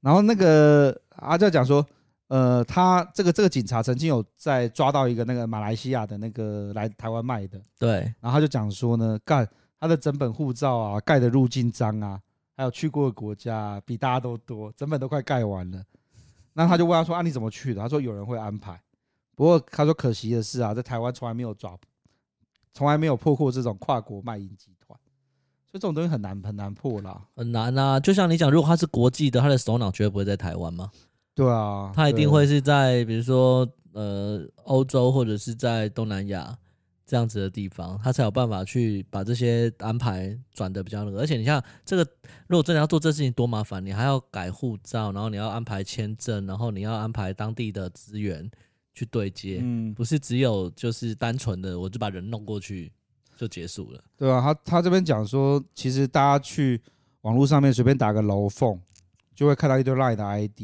[0.00, 1.86] 然后那个阿教讲说。
[2.28, 9.48] 呃，他这个这个警察曾经有在抓到一个那个马来西亚的那个来台湾卖的，对，然后他就讲说呢，干
[9.80, 12.20] 他的整本护照啊，盖的入境章啊，
[12.54, 15.82] 还有去过的国家啊，比大家都多，整本都快盖完了。
[16.52, 17.80] 那他就问他说啊，你怎么去的？
[17.80, 18.78] 他说有人会安排。
[19.34, 21.74] 不过他说可惜的是啊，在台湾从来没有抓，
[22.74, 24.77] 从来没有破获这种跨国卖淫集团，
[25.70, 28.00] 所以这种东西很难很难破啦，很难啊。
[28.00, 30.90] 就像你讲，如果他是国际的，他的首脑绝对不会在台湾吗？
[31.34, 36.56] 对啊，他一定会是在比如说呃欧洲或者是在东南亚
[37.06, 41.20] 这样子的地方，他才有办法去把这些安排转的比较那个。
[41.20, 42.02] 而且你像这个，
[42.46, 48.50] 如果真的要做这事情多麻烦，你还要改护照，然后你要安排签证，然后你要安排当地的资源
[48.94, 52.92] 去对接，嗯，不是只有就是单纯的我就把人弄过去
[53.38, 54.04] 就结束了。
[54.18, 56.78] 对啊，他他这边讲说，其实大家去
[57.22, 58.78] 网络上面随便打个楼凤，
[59.34, 60.60] 就会看到一堆 LINE 的 ID。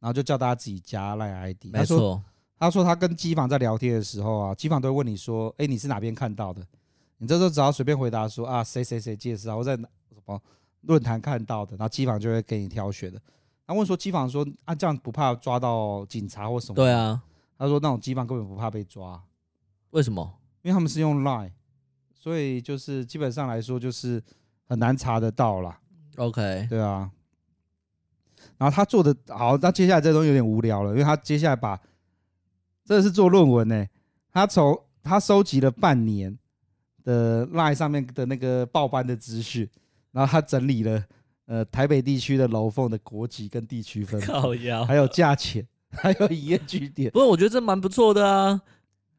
[0.00, 1.72] 然后就叫大家自己加赖 ID。
[1.72, 2.22] 没错，
[2.56, 6.64] 他说他跟机房在聊天的时候啊，机房都会问你说：“哎，你是哪边看到的？”
[7.18, 9.88] 你这时候只要随便回答说：“啊，谁谁谁介绍，我在什
[10.24, 10.40] 么
[10.82, 13.20] 论坛看到的。”然后机房就会给你挑选的。
[13.66, 17.20] 他问说：“机房说啊，这样不怕抓到警察或什么？”对啊，
[17.58, 19.20] 他说那种机房根本不怕被抓，
[19.90, 20.32] 为什么？
[20.62, 21.52] 因为他们是用赖，
[22.18, 24.22] 所以就是基本上来说就是
[24.66, 25.78] 很难查得到啦。
[26.16, 27.10] OK，对啊。
[28.56, 31.80] 然后他做的好，那接下来这东西有点无聊了，因为他接下来把，
[32.84, 33.86] 这是做论文呢，
[34.32, 36.36] 他从他收集了半年
[37.04, 39.68] 的 LINE 上面的那个报班的资讯，
[40.10, 41.04] 然后他整理了
[41.46, 44.20] 呃台北地区的楼凤的国籍跟地区分，
[44.86, 47.10] 还有价钱，还有营业据点。
[47.12, 48.60] 不过我觉得这蛮不错的啊，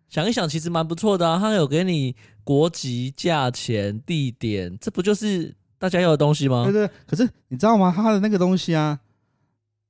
[0.09, 6.63] 想一想其实蛮不错的啊，他有给你国籍、价钱、地点，这不就是大家要的东西吗？
[6.63, 7.93] 对对，可是你知道吗？
[7.95, 8.99] 他的那个东西啊。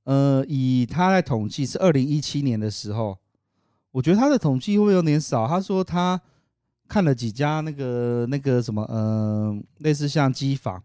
[0.06, 3.16] 呃，以他来统计是二零一七年的时候，
[3.92, 5.48] 我觉得他的统计会不会有点少？
[5.48, 6.20] 他说他
[6.88, 10.82] 看了几家那个那个什么，呃，类似像机房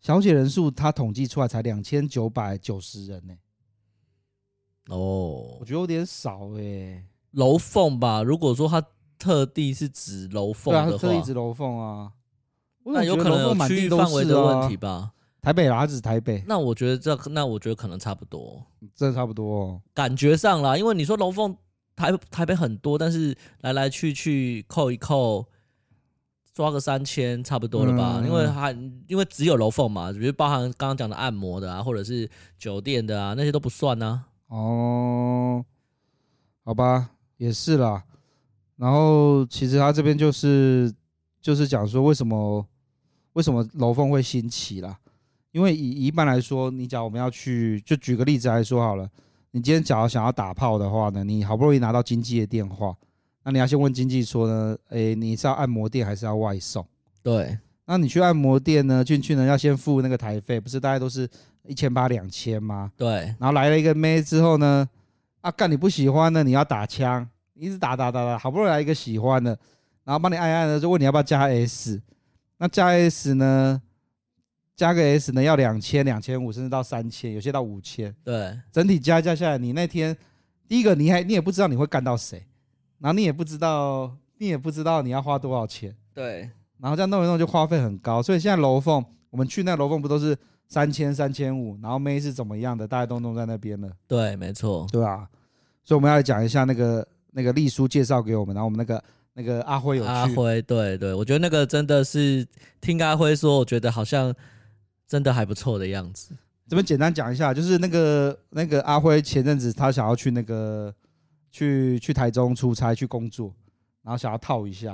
[0.00, 3.34] 小姐人数，他统计出来才两千九百九十人呢、
[4.86, 4.94] 欸。
[4.94, 7.04] 哦，我觉得有点少哎、欸。
[7.32, 8.82] 楼凤吧，如果说它
[9.18, 12.12] 特地是指楼凤的话，特地指楼凤啊，
[12.84, 15.12] 那有可能有区域范围的问题吧。
[15.42, 16.44] 台北啦，他只是台北。
[16.46, 18.62] 那我觉得这，那我觉得可能差不多，
[18.94, 19.80] 这差不多哦。
[19.94, 21.56] 感觉上啦，因为你说楼凤
[21.96, 25.46] 台台北很多，但是来来去去扣一扣，
[26.52, 28.20] 抓个三千差不多了吧？
[28.20, 28.70] 嗯、因为还
[29.06, 34.56] 因为只有楼凤嘛，比如包含刚刚讲的按摩的啊，或者是酒店的啊，那些都不算呢、啊。
[34.56, 35.64] 哦，
[36.64, 38.02] 好吧，也是啦。
[38.76, 40.92] 然后其实他这边就是
[41.40, 42.64] 就是讲说，为什么
[43.32, 44.98] 为什么楼凤会兴起啦？
[45.52, 49.08] 因为以一般来说，你假如我们要去，就举个例子来说好了，
[49.52, 52.94] 你今天假如想要打炮的话呢，你好不容易拿到经纪的电话，
[53.42, 56.86] 那你要先问经纪说呢，诶，你是要按摩店还是要外送？
[57.22, 61.26] 对，那你去按摩店呢，进去呢要先付那个台费，不是大概都是
[61.66, 62.92] 一千八两千吗？
[62.96, 64.88] 对，然后来了一个妹之后呢，
[65.40, 69.58] 啊干你不喜欢的，你要打枪，一直打打打打，好不容易来一个喜欢的，
[70.04, 72.00] 然后帮你按按的，就问你要不要加 S，
[72.58, 73.80] 那加 S 呢？
[74.76, 78.14] 加个 S 呢，要两千、两千五，甚至到三千，有些到五千。
[78.24, 80.16] 对，整体加加下来，你那天
[80.66, 82.42] 第一个你还你也不知道你会干到谁，
[82.98, 85.94] 然后你也不知道你也不知道你要花多少钱。
[86.14, 86.48] 对，
[86.78, 90.34] 然后这样弄一弄就花费很高，所以现在楼凤，我们去那楼凤不都是
[90.70, 93.90] 三千、三千五，然后妹是怎么样的，大家都弄在那边了。
[94.08, 95.28] 对，没错，对啊。
[95.84, 99.04] 所以我们要来讲一下那个那个丽叔介绍给我们，然后我们那个
[99.34, 100.08] 那个阿辉有去。
[100.08, 102.46] 阿辉，对对，我觉得那个真的是
[102.80, 104.34] 听阿辉说，我觉得好像。
[105.10, 106.36] 真的还不错的样子。
[106.68, 110.94] 这边简单讲一下，就是那个那个阿辉前阵子他想要去那个
[111.50, 113.52] 去去台中出差去工作，
[114.04, 114.90] 然后想要套一下，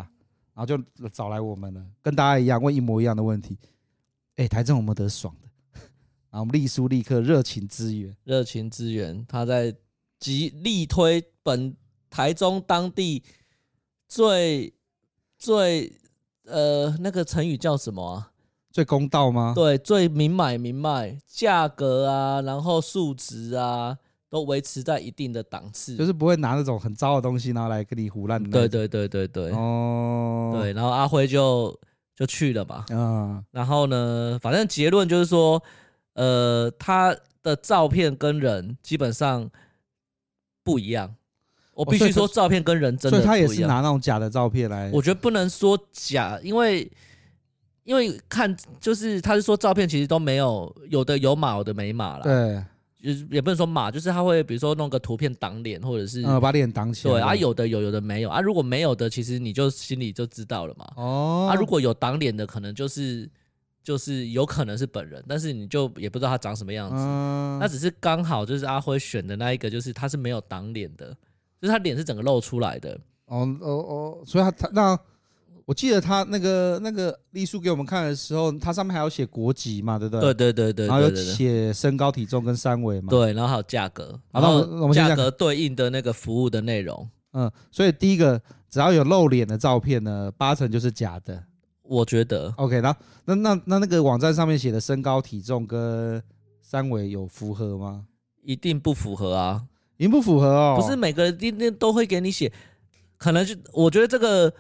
[0.55, 0.79] 然后就
[1.13, 3.59] 找来我们了，跟大家一样问一模一样的问题。
[4.37, 5.46] 哎，台中有没有得爽的？
[6.37, 9.75] 然后我们丽书立刻热情支援，热情支援，他在
[10.21, 11.75] 极力推本
[12.11, 13.23] 台中当地
[14.07, 14.71] 最
[15.39, 15.91] 最
[16.45, 18.33] 呃，那个成语叫什么啊？
[18.71, 19.55] 最公道吗？
[19.57, 23.97] 对，最明买明卖，价格啊，然后数值啊，
[24.29, 28.45] 都维持在一定的档次，就是不会拿那种很糟的东西，然后来跟你胡乱。
[28.51, 29.53] 对对对对对。
[29.53, 30.59] 哦。
[30.61, 31.75] 对，然后阿辉就
[32.15, 32.85] 就去了嘛。
[32.91, 33.43] 嗯。
[33.53, 35.63] 然后呢，反正结论就是说，
[36.17, 39.49] 呃，他的照片跟人基本上
[40.63, 41.15] 不一样。
[41.73, 43.27] 我必须说，照片跟人真的不一样。
[43.27, 44.91] 所以他也是拿那种假的照片来。
[44.93, 46.91] 我觉得不能说假，因为。
[47.87, 52.25] 因为看就是他是说照片其实都没有，有的有码，有的没码了。
[52.25, 52.61] 对，
[53.01, 57.15] 就是也不能说码，就是他会比如说弄个图片挡脸，或者是呃把脸挡起来。
[57.15, 58.41] 对啊，有的有，有的没有啊。
[58.41, 60.85] 如果没有的，其实你就心里就知道了嘛。
[60.97, 61.49] 哦。
[61.49, 63.31] 啊，如果有挡脸的，可能就是
[63.87, 66.97] 就是有可能是本人，但是你就也不知道他长什么样子。
[66.99, 67.57] 嗯。
[67.61, 71.17] 那只是刚好就是阿辉选的那一个，就是他是没有挡脸的，
[71.61, 72.99] 就是他脸是整个露出来的。
[73.27, 74.99] 哦哦哦，所以他他那。
[75.65, 80.33] 我记得他那个那个丽叔给我们看的时候，他上面还有写国籍嘛，对不对？
[80.33, 80.87] 对对对对。
[80.87, 83.11] 然后有写身高体重跟三围嘛。
[83.11, 87.11] 对，然后还有价格，然后价格对应的那个服务的内容。
[87.33, 91.43] 嗯，所以第一个只要有露脸的照片呢，八成就是假的。
[91.89, 92.53] 我觉得。
[92.57, 96.23] OK，然后那那那那个网站上面写的身高体重跟
[96.61, 98.07] 三围有符合吗？
[98.43, 99.65] 一定不符合啊，
[99.97, 100.77] 一定不符合哦。
[100.81, 102.53] 不是每个人一定都会给你写，
[103.17, 104.53] 可能就我觉得这个。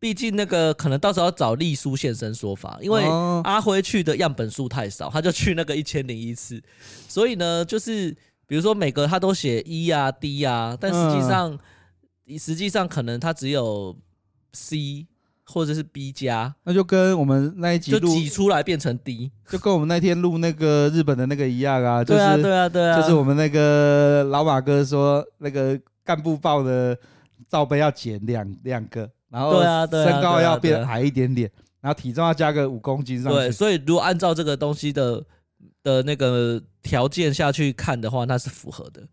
[0.00, 3.02] 毕竟那个可能到时候要找丽书现身说法，因为
[3.42, 6.62] 阿辉去的样本数太少，他就去那个一千零一次，
[7.08, 11.58] 所以呢，就是比如说每个他都写一啊 D 啊，但实际上，
[12.38, 13.96] 实际上可能他只有
[14.52, 15.04] C
[15.48, 26.96] 或者是 B 加，那就跟我们那一集就挤出来变成 D， 就跟我们那天录那个日本的那个一样啊，就是对啊对啊对啊，就是我们那个老马哥说那个干部报的
[27.48, 29.10] 罩杯要减两两个。
[29.30, 31.50] 然后身高要变矮一点点，
[31.82, 33.38] 然后体重要加个五公斤上去。
[33.38, 35.22] 对，所以如果按照这个东西的
[35.82, 39.06] 的那个条件下去看的话，那是符合的。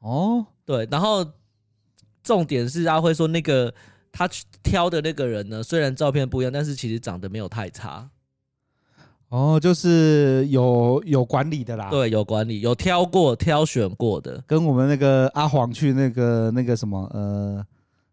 [0.00, 0.88] 哦，对。
[0.90, 1.24] 然后
[2.20, 3.72] 重点是阿辉说，那个
[4.12, 4.28] 他
[4.62, 8.08] 挑的那个人呢，虽然照片不一样，但是其实长得没有太差。
[9.28, 11.88] 哦，就是有有管理的啦。
[11.90, 17.66] 对，有管理，有挑过、挑选过的，跟我们那个阿黄去那个那个什么呃。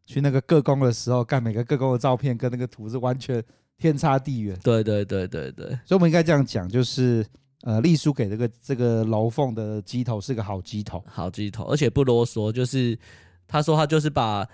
[0.10, 3.44] 去那个各宫的时候，干每个各宫的照片跟那个图是完全
[3.78, 4.58] 天差地远。
[4.64, 7.26] 对对对对对，所以我们应该这样讲，就是
[7.64, 12.98] 呃，丽书给这个这个楼凤的鸡头是个好鸡头，好鸡头，而且不啰嗦，就是
[13.46, 14.48] 他说他就是把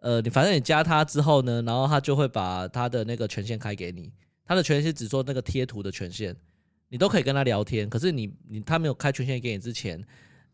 [0.00, 4.12] 呃，你反正你加他之后呢，然后他就会把他的那个权限开给你，
[4.44, 6.34] 他的权限只做那个贴图的权限，
[6.88, 10.04] 你都可以跟他聊天，可是你你他没有开权限给你之前。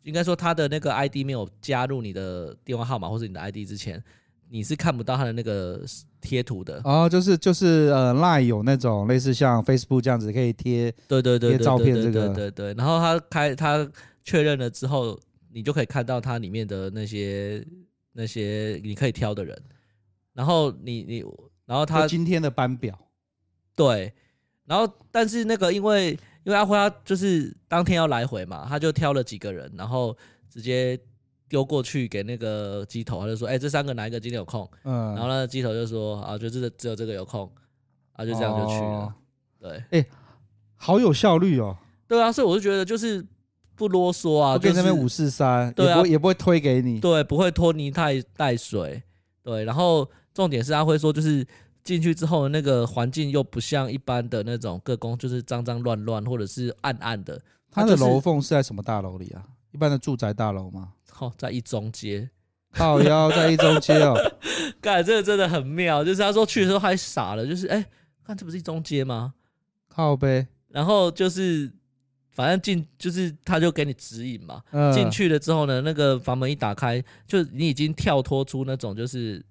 [0.03, 4.01] 应该说他的那个 ID 没有加入你的电话号码或者你的 ID 之前，
[4.49, 5.83] 你是看不到他的那个
[6.21, 6.81] 贴图的。
[6.85, 12.75] 哦，就是就是呃，LINE 有那种类似像 Facebook 这样子可以贴，对对对，贴照片这个，对对对。
[12.75, 13.85] 然后他开他
[14.23, 15.19] 确认了之后，
[15.53, 17.67] 你就可以看到它里面的那些
[18.17, 19.63] 那些你可以挑的人。
[20.33, 21.25] 然后你你
[21.67, 22.99] 然后他今天的班表，
[23.77, 24.13] 对。
[24.65, 26.19] 然后但是那个因为。
[26.47, 30.17] 因为阿辉他就是当天要来回嘛，他就挑了几个人，然后
[30.49, 30.97] 直接
[31.49, 37.53] 丢过去给那个机头，他就说：“哎，这三个哪一个今天有空？”嗯，然后呢，机头就说：“啊，就这只有这个有空，
[38.13, 38.87] 啊，就这样就去了。
[38.87, 39.15] 哦”
[39.59, 40.07] 对，哎，
[40.77, 41.77] 好有效率哦。
[42.07, 43.27] 对啊，所以我就觉得就是
[43.77, 49.03] 不啰嗦啊，就那边五四三，对啊，也不会推给你，对，不会拖泥带带水，
[49.43, 49.65] 对。
[49.65, 51.47] 然后重点是他会说就是。
[51.87, 57.41] 进去之后，那个环境又不像一般的那种各宫，就是脏脏乱乱或者是暗暗的。
[57.71, 59.45] 他的楼凤是在什么大楼里啊？
[59.71, 60.95] 一般的住宅大楼吗？
[61.21, 62.29] 哦，在一中街。
[62.73, 64.17] 靠腰在一中街哦。
[64.83, 67.87] 干，这个真的很妙，就是他说去的时候还傻了，就是哎，
[68.25, 69.35] 看这不是一中街吗？
[69.87, 70.49] 靠呗。
[70.71, 71.71] 然后就是
[72.37, 74.63] 反正进就是他就给你指引嘛。
[74.95, 79.45] 进去了之后呢，那个房门一打开，就你已经跳脱出那种就是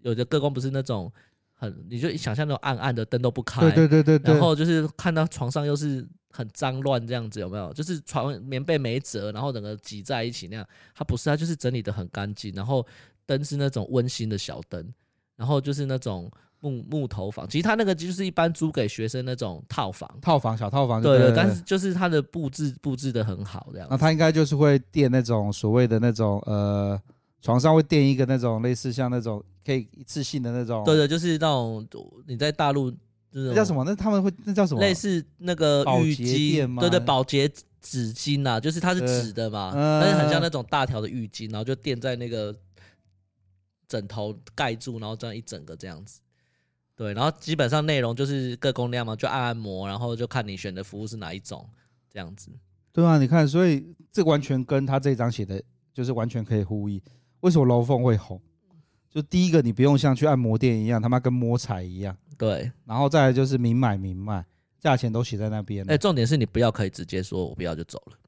[0.00, 1.12] 有的各工不是那种。
[1.60, 7.72] 很，你就想象那种暗暗的灯都不开，对对对对，对，然后就是看到床上又是很脏乱这样子，有没有？
[7.72, 10.64] 就是床棉被没折，然后整个挤在一起那样。
[10.94, 12.86] 它不是，它就是整理的很干净，然后
[13.26, 14.94] 灯是那种温馨的小灯，
[15.34, 16.30] 然后就是那种
[16.60, 17.48] 木木头房。
[17.48, 21.36] 其实它那个就是一般租给学生那种套房，套房小套房对，对对。
[21.36, 23.88] 但是就是它的布置布置的很好这样。
[23.90, 27.00] 那它应该就是会垫那种所谓的那种呃。
[27.40, 31.86] 床上会垫一个那种类似像那种可以一次性的那种，对对，就是那种
[32.26, 32.92] 你在大陆
[33.30, 33.84] 那叫什么？
[33.84, 34.80] 那他们会那叫什么？
[34.80, 37.48] 类似那个浴巾，对对，保洁
[37.80, 42.52] 纸巾啊，就是它是纸的嘛，但是很像那种大条的浴巾，然后就垫在那个
[43.86, 46.18] 枕头盖住，然后这样一整个这样子。
[46.98, 51.64] 对，然后基本上内容就是各工量嘛，就按按摩，然后就看你选的服务是哪一种，
[52.10, 52.50] 这样子。
[52.92, 55.62] 对啊，你看，所以这完全跟他这张写的，
[55.94, 57.00] 就是完全可以呼应。
[57.38, 58.42] 为什么楼凤会红？
[59.08, 62.16] 就第一个，你不用像去按摩店一样，他妈跟摸彩一样。
[62.36, 64.44] 对，然后再来就是明买明卖，
[64.80, 65.88] 价钱都写在那边。
[65.88, 68.18] 哎，重点是你不要可以直接说我不要就走了，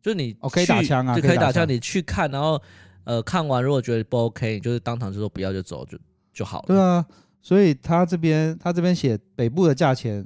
[0.00, 2.58] 就你哦可以打枪啊，就可以打枪，你去看，然后
[3.04, 5.98] 呃看完如果觉得不 OK，你就是当场就说不要就走就
[6.32, 6.68] 就好了。
[6.68, 7.06] 对啊。
[7.44, 10.24] 所以他这边，他这边写北部的价钱，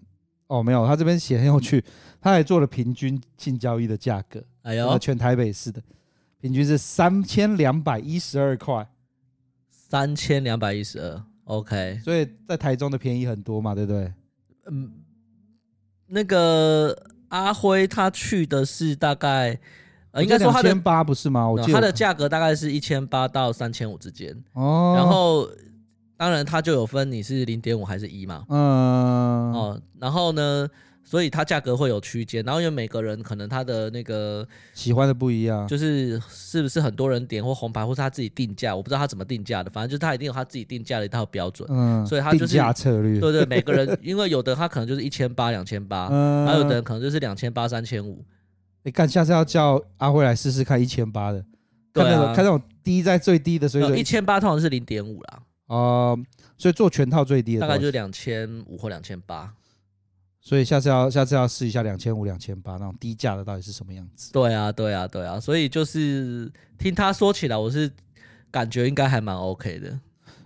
[0.48, 1.82] 哦，没有，他这边写很有趣，
[2.20, 5.82] 他还做了平均性交易的价格，哎呦，全台北市的
[6.38, 8.86] 平均是三千两百一十二块，
[9.70, 14.12] 三千两百一十二，OK，所以在台中的便宜很多嘛，对不对？
[14.70, 14.92] 嗯，
[16.08, 16.94] 那个
[17.28, 19.58] 阿辉他去的是大概，
[20.10, 21.48] 呃，应该说他的千八不是吗？
[21.48, 25.48] 我记得他的价格大概是一千八到三千五之间，哦，然后。
[26.16, 30.66] 当然，它就有分你是零点五还是一嘛，嗯，哦，然后呢，
[31.04, 46.08] 所以它价格会有区间，然后因为每个人可能他的那个喜欢的不一样，就是是不是很多人点或红牌，或是他自己定价，我不知道他怎么定价的，反正就是他一定有他自己定价的一套标准，嗯，所以他就是定价策略，对对，每个人，因为有的他可能就是一千八、两千八，
[46.46, 48.24] 还有的人可能就是两千八、三千五，
[48.84, 51.44] 你看下次要叫阿辉来试试看一千八的，
[51.92, 55.42] 看那种看那种低在最低的，所以一千八通常是零点五啦。
[55.66, 56.24] 哦、呃，
[56.56, 59.52] 所以做全套最低的大概就是两千五或两千八，
[60.40, 64.32] 所以下次要下次要试一下两千五、两千八那种低价的到底是什么样子？
[64.32, 67.90] 对啊，对啊，对啊，所以就是听他说起来，我是
[68.50, 69.98] 感觉应该还蛮 OK 的。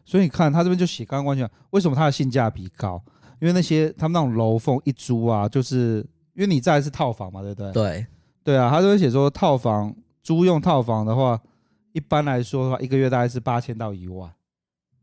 [0.04, 3.00] 所以你看他这边就写刚刚关讲，为什么它的性价比高？
[3.40, 6.04] 因为那些他们那种楼凤一租啊，就是
[6.34, 7.72] 因为你在是套房嘛，对不对？
[7.72, 8.06] 对，
[8.42, 11.40] 对啊，他这边写说套房租用套房的话，
[11.92, 14.30] 一般来说的话，一个月大概是八千到一万。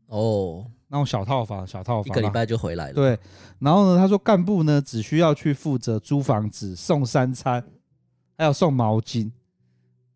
[0.08, 2.92] 哦，那种小套房，小套房，一个礼拜就回来了。
[2.94, 3.18] 对，
[3.58, 7.62] 然后呢，他说干部呢只需要去负责租房子、送三餐，
[8.36, 9.30] 还有送毛巾，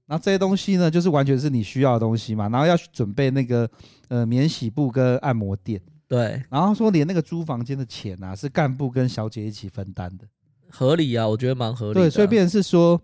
[0.07, 2.49] 然后这些东西呢，就是完全是你需要的东西嘛。
[2.49, 3.69] 然后要去准备那个
[4.09, 5.81] 呃免洗布跟按摩垫。
[6.09, 10.27] 对，然后说连那个租房间的钱啊，是干部跟小姐一起分担的，
[10.71, 12.01] 合理啊，我觉得蛮合理的。
[12.01, 13.01] 对，所以变成是说，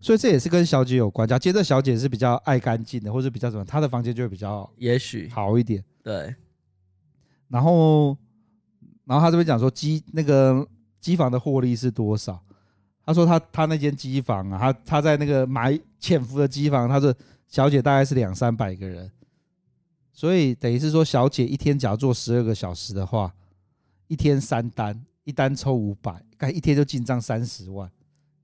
[0.00, 1.26] 所以这也是跟小姐有关。
[1.26, 5.82] 假如接着小姐是比较爱干净的，或者比较什么，她的房间就会比较也许好一点。
[6.08, 6.34] 对，
[7.48, 8.16] 然后，
[9.04, 10.66] 然后他这边讲说机那个
[11.02, 12.42] 机房的获利是多少？
[13.04, 17.14] 他说他他那间机房啊，他他在那个买潜伏的机房，他说
[17.46, 19.12] 小姐大概是两三百个人，
[20.10, 23.30] 所以等于是说小姐一天假如做十二个小时的话，
[24.06, 27.92] 一天三单，一单抽五百，干一天就进账三十万，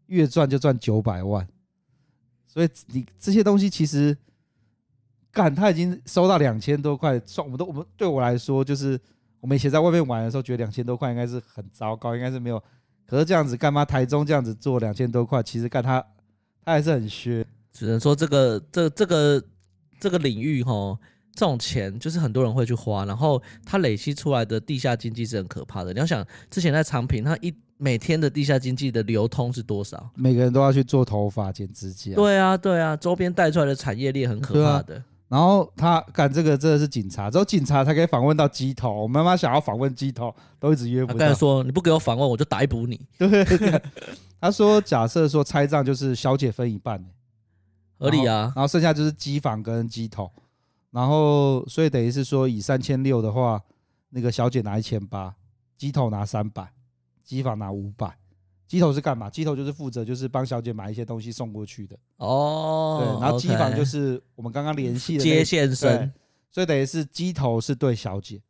[0.09, 1.49] 月赚就赚九百万，
[2.47, 4.15] 所以你这些东西其实。
[5.35, 8.99] 干，他已经收到两千多块，算我们都我们对我来说，就是
[9.41, 12.63] 我们以前在外面玩的时候，觉得两千多块应该是很糟糕，应该是没有。
[13.07, 13.85] 可是这样子干嘛？
[13.85, 16.03] 台中这样子做两千多块，其实干他
[16.65, 17.45] 他还是很削。
[17.73, 19.43] 只能说这个这这个
[19.99, 20.97] 这个领域哈，
[21.35, 25.93] 这种钱就是很多人会去花，然后他累积出来的地下经济是很可怕的。
[25.93, 30.09] 你要想之前在长平，它一每天的地下经济的流通是多少？
[30.15, 32.15] 每个人都要去做头发、剪指甲。
[32.15, 35.03] 对啊，对啊，周边带出来的产业链很可怕的。
[35.35, 39.03] 然后他干这个真的是警察，只有警察才可以访问到鸡头。
[39.03, 41.15] 我妈妈想要访问鸡头，都一直约不到。
[41.15, 43.05] 他刚才说你不给我访问，我就逮捕你。
[43.19, 43.45] 对，
[44.41, 47.05] 他说假设说拆账就是小姐分一半，
[47.99, 48.53] 合理啊。
[48.55, 50.31] 然后剩下就是机房跟鸡头，
[50.93, 53.61] 然后所以等于是说以三千六的话，
[54.11, 55.35] 那个小姐拿一千八，
[55.77, 56.71] 鸡头拿三百，
[57.25, 58.17] 机房拿五百。
[58.67, 59.29] 机头是干嘛？
[59.29, 61.97] 机头就是负责，就是帮小姐买一些东西送过去的。
[62.17, 66.13] 哦，对，然后机房就是我们刚刚联系的接线生，
[66.51, 68.41] 所以等于是机头是对小姐，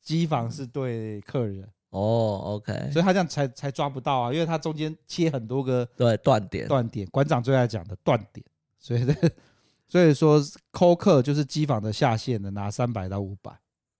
[0.00, 1.68] 机房是对客人。
[1.90, 8.44] 哦，OK，所以他这样才才抓不到啊，因为他中间切很多个对断点，断点，馆长最爱讲的断点。
[8.80, 9.06] 所以，
[9.86, 13.56] 所以说扣客就是机房的下线的拿三百到五百。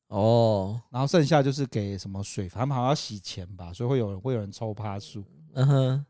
[0.08, 5.24] 哦，然后剩下就是给什么水，他们好像要洗钱吧，所以会有人会有人抽趴数。
[5.54, 6.04] 嗯哼，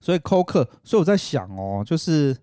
[0.00, 2.36] 所以扣客，所以我在想哦，就是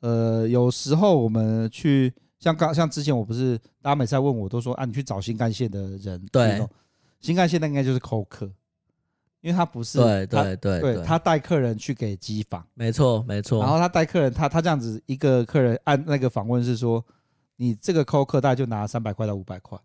[0.00, 6.66] 呃，有时候我们去像刚像之前我不是大家每次在问我都说啊，你去找新干线的人，对，
[7.20, 8.46] 新干线那应该就是扣客，
[9.40, 17.04] 因为他不是对对对对，他带客人去给机房，没错没错，然后他带客人，他他这样子一个客人按那个访问是说，
[17.56, 19.78] 你这个扣客大概就拿三百块到五百块。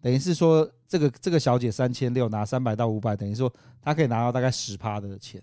[0.00, 5.42] 等于是说，这个这个小姐三千六拿三百到五百，等于说她可以拿到大概十趴的钱。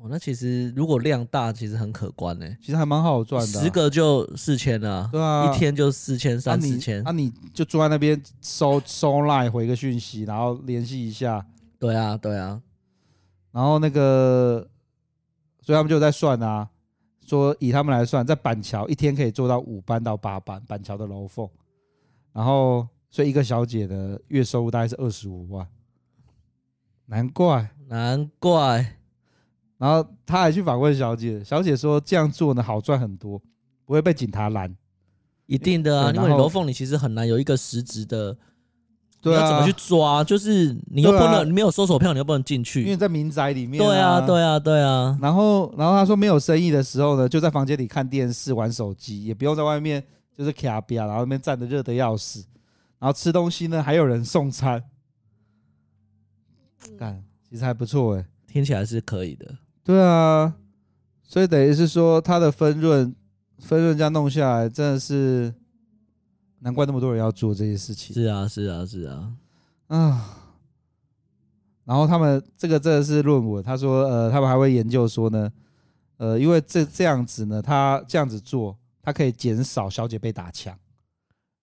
[0.00, 2.46] 哦，那其实如果量大，其实很可观呢。
[2.58, 7.02] 其实还蛮好赚的，十个就四千啊，对啊，一天就四千三四千。
[7.04, 11.44] 那你就坐在那边收收 line 回个讯息，然后联系一下。
[11.78, 12.62] 对啊，对啊。
[13.52, 14.66] 然后那个，
[15.60, 16.66] 所以他们就在算啊，
[17.26, 21.46] 说以他们来算，在板桥一天可以做到五班到八班，板桥的楼凤。
[22.32, 25.66] 然后，所以一个小姐的月收入大概是二十五万。
[27.06, 28.96] 难怪，难怪。
[29.78, 33.40] 然后他还去访问小姐，小姐说这样做呢好赚很多，
[33.84, 34.76] 不会被警察拦。
[35.46, 38.36] 一定的啊，因为楼凤你其实很难有一个实质的，
[39.20, 40.22] 对啊，你要怎么去抓？
[40.22, 43.82] 就是你又不能，你没有搜索票，你又不能进去，因为在民宅里面。
[43.82, 45.18] 对啊，对啊，对啊。
[45.20, 50.00] 然后，然后他说没有生意的时候呢，就在房间里看电视、玩手机，也不用在外面
[50.32, 52.44] 就是卡比啊，然后那边站的热的要死。
[53.00, 54.84] 然后吃东西呢，还有人送餐，
[56.96, 59.56] 干，其实还不错哎，听起来是可以的。
[59.82, 60.54] 对啊，
[61.24, 63.12] 所以等于是说，他的分润，
[63.58, 65.52] 分润这样弄下来，真的是
[66.60, 68.14] 难怪那么多人要做这些事情。
[68.14, 69.34] 是啊，是啊，是啊，
[69.88, 70.36] 啊。
[71.86, 75.50] 然后他们这个真的是论文，他说，呃，他们还会研究说呢，
[76.18, 80.78] 呃，因为这这样子呢，他这样子做，他可以减少小姐被打枪，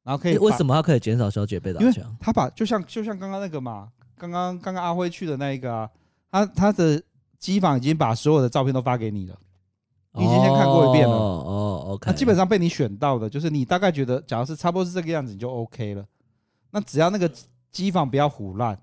[0.07, 2.17] 然后可以为什么他可以减少小姐被打枪？
[2.19, 5.89] 他把就像就像刚刚那个嘛，刚刚刚刚阿辉去的那一个啊，
[6.31, 7.03] 他他的。
[7.39, 9.39] 机房已经把所有的照片都发给你了，
[10.13, 11.15] 你已经先看过一遍了。
[11.15, 12.09] 哦，哦，OK。
[12.09, 16.03] 那基本上被你选到的，就是你大概觉得，假如是差不多是这个样子，你就 OK 了。
[16.71, 17.31] 那只要那个
[17.71, 18.75] 机房不要腐烂，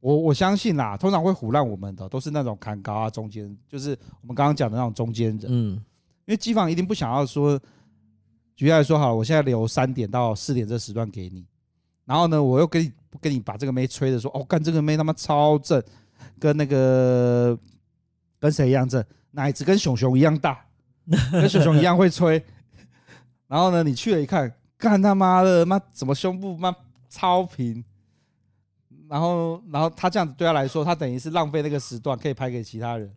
[0.00, 5.44] 我我相信啦，通常会腐烂我们的都是那种砍高啊，中间就是我们刚刚讲的那种中间人。
[5.46, 5.74] 嗯，
[6.26, 7.56] 因为机房一定不想要说，
[8.56, 11.46] 举例来说好了，我现在留三点到四点这时段给你，
[12.04, 15.82] 然后呢，我又跟你跟你把这个妹吹的说，哦，干这个妹他妈超正，
[16.38, 17.58] 跟那个。
[18.40, 19.02] 跟谁一样正？
[19.30, 20.66] 奶子跟熊熊一样大，
[21.32, 22.44] 跟熊熊一样会吹。
[23.46, 26.76] 然后呢，你去了一看，干他妈的妈，怎么胸部妈
[27.08, 27.82] 超平？
[29.08, 33.10] 然后，然后他这样子对他来说，他等于是浪费那个时段，可以拍给其他人。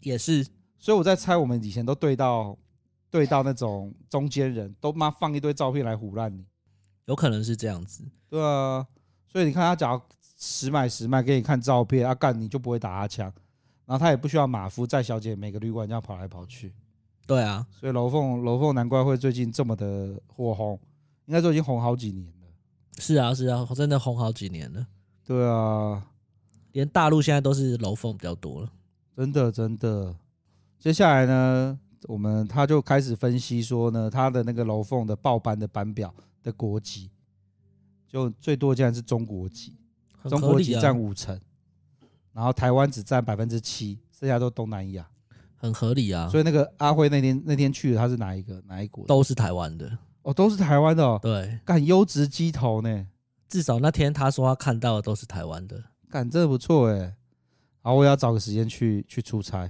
[0.00, 0.44] 也是，
[0.80, 2.58] 所以我在猜，我们以前都对到
[3.10, 6.44] 对到那种中间人都妈放一堆照片来唬烂你，
[7.06, 8.04] 有可能是这样子。
[8.28, 8.86] 对啊，
[9.26, 10.00] 所以你看他假如
[10.36, 13.32] 十买十卖给你看照片，啊干你就不会打他枪。
[13.86, 16.72] 然后他也不需要马夫载小姐每个旅馆这样跑来跑去，
[17.26, 20.78] 对啊，所以楼凤楼凤难怪会最近这么的火红，
[21.26, 22.46] 应该说已经红好几年了。
[22.98, 24.86] 是啊是啊，真的红好几年了。
[25.24, 26.06] 对啊，
[26.70, 28.70] 连大陆现在都是楼凤比较多了，
[29.16, 30.14] 真的真的。
[30.78, 37.10] 接下来呢，我们他就开始分析说呢，他的那个楼凤的报班的班表的国籍，
[38.08, 39.76] 就最多竟然是中国籍，
[40.28, 41.38] 中国籍占五成。
[42.32, 45.06] 然后台湾只占百分之七，剩下都东南亚，
[45.56, 46.28] 很合理啊。
[46.28, 49.04] 所以那个阿辉那天那天去的，他是哪一个哪一国？
[49.06, 51.18] 都是台湾的哦，都是台湾的、哦。
[51.20, 53.06] 对，干优质机头呢。
[53.48, 57.16] 至少那天他说他看到的都是台湾的，干这不错哎。
[57.82, 59.68] 好，我也要找个时间去去出差。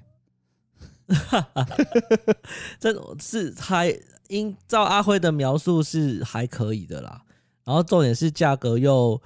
[2.81, 3.95] 这是还
[4.29, 7.23] 应照阿辉的描述是还可以的啦。
[7.65, 9.21] 然后重点是价格又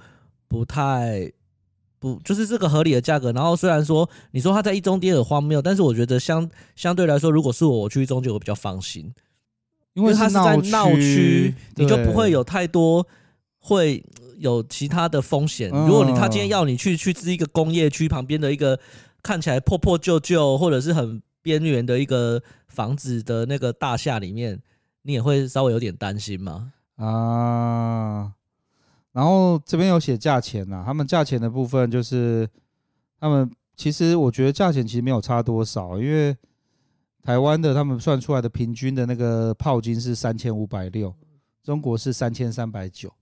[0.47, 1.31] 不太。
[1.97, 3.31] 不，就是这个合理的价格。
[3.31, 9.11] 然后虽然说你说他在一中跌很荒谬，但是我觉得相相对来说，如果是我，我去一中就我比较放心，
[9.93, 13.07] 因为他是在闹区，你就不会有太多
[13.59, 14.05] 会
[14.37, 15.69] 有其他的风险。
[15.71, 18.77] 如果你他今天要你去去支一个工业区旁边的一个
[19.23, 24.59] 看起来破破旧旧或者是很边缘的一个房子的那个大厦里面，
[25.03, 26.73] 你也会稍微有点担心吗？
[26.95, 28.33] 啊。
[29.11, 32.49] 然后这边有写价钱呐，他们价钱的部分就是，
[33.19, 36.35] 他们其实我觉得价钱其实没有差多少，因为
[37.21, 41.15] 台湾的他们算出来的平均的那个炮金是三千五百六，
[41.63, 43.13] 中国是三千三百九，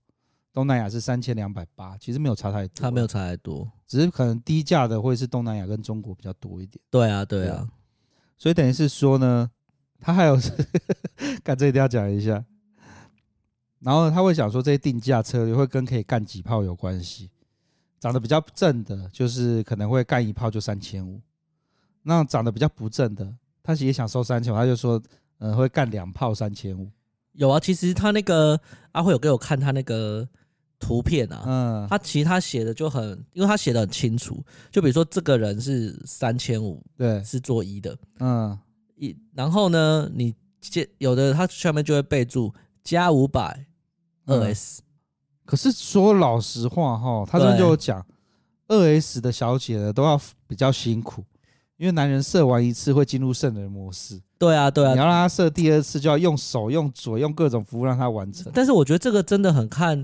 [0.52, 6.82] 东南亚是三千两百八，其实没有差太多，它没有差太多，只是可能低价的会是东南亚跟中国比较多一点。
[6.90, 7.68] 对啊，对啊，
[8.44, 9.50] 所以等于是说呢，
[9.98, 10.38] 他还有，
[11.42, 12.44] 干这一定要讲一下。
[13.80, 17.30] 然后他会想说，这些定价策略会跟可以干几炮有关系。
[17.98, 21.22] 长得比较正的，就是可能会干一炮就三千五。
[22.02, 25.02] 那长得比较不正的，他也想收三千五，他就说，
[25.38, 26.90] 嗯，会干两炮三千五。
[27.32, 28.60] 有啊，其实他那个
[28.92, 30.28] 阿辉有给我看他那个
[30.84, 34.44] 图片啊，嗯，他其实他写的就很，因为他写的很清楚。
[34.70, 38.58] 就比如说这个人是三千五，对，是做一的，嗯，
[38.96, 43.66] 一，然后呢，你接有的他下面就会备注加五百。
[44.26, 44.80] 二 S，
[45.44, 48.02] 可是说老实话哈，他这边就有讲，
[48.68, 51.22] 二 S 的小姐呢都要比较辛苦，
[51.76, 54.18] 因因为男人射完一次会进入圣人模式。
[54.38, 58.50] 对啊，对啊，你要让他射第二次，就要用手、用嘴、用各种服务让他完成。
[58.54, 60.02] 但是我觉得这个真的很看，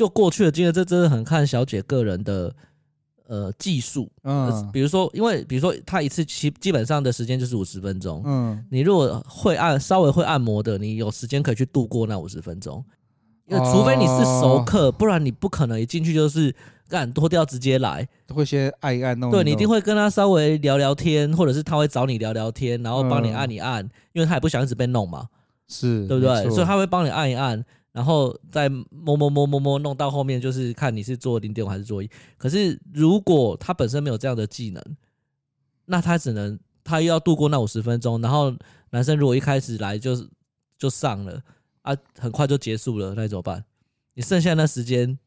[0.00, 2.54] 就过去的经验，这真的很看小姐个人的
[3.26, 4.10] 呃技术。
[4.22, 8.22] 嗯，比如说，因为比如说她一次基基本上的时间就是五十分钟。
[8.24, 12.82] 嗯，你如果会按稍微会按摩的，你有时间可以去度过那五十分钟。
[13.46, 16.54] 因为除非你是熟客，哦、不然你不可能一进去就是。
[16.90, 19.38] 干脱掉直接来，会先按一按弄，弄。
[19.38, 25.28] 对，你一定会跟他稍微聊聊天，或者是他会找你聊聊天，然后帮你按一按，嗯、因为他也不想一直被弄嘛，
[25.68, 26.50] 是对不对？
[26.50, 32.10] 所以他会帮你按一按，然后再摸摸摸摸摸，弄到后面就是看你是做零点五还是做一。
[32.36, 34.82] 可是如果他本身没有这样的技能，
[35.86, 38.54] 那他只能他又要度过那五十分钟，然后
[38.90, 40.16] 男生如果一开始来就
[40.78, 41.42] 就上了
[41.82, 43.64] 啊，很快就结束了，那怎么办？
[44.14, 45.18] 你剩下那时间。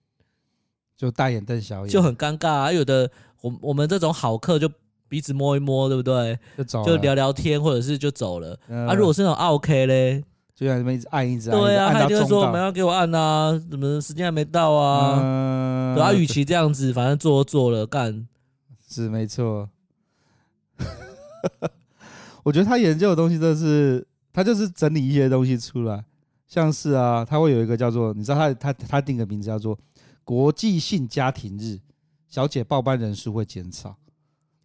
[0.96, 2.72] 就大眼瞪小眼，就很尴尬啊！
[2.72, 3.10] 有的
[3.42, 4.72] 我我们这种好客就
[5.10, 6.38] 彼此摸一摸，对不对？
[6.56, 8.58] 就走，就聊聊天，或者是就走了。
[8.68, 10.24] 嗯、啊，如果是那种 OK 嘞，
[10.56, 11.60] 就在那边一直按，一直按。
[11.60, 15.20] 对啊，他就说我们要给我按啊，怎么时间还没到啊？
[15.22, 18.28] 嗯、对啊，与其这样子，反正做都做了，干
[18.88, 19.70] 是没错。
[22.44, 26.04] 我觉得他研究的东西都是，他就是整理一些东西出来，
[26.48, 29.78] 像是啊，他会有一个叫做，你知道他他他定个名字叫做。
[30.26, 31.80] 国际性家庭日，
[32.30, 33.98] 小姐报班人数会减少。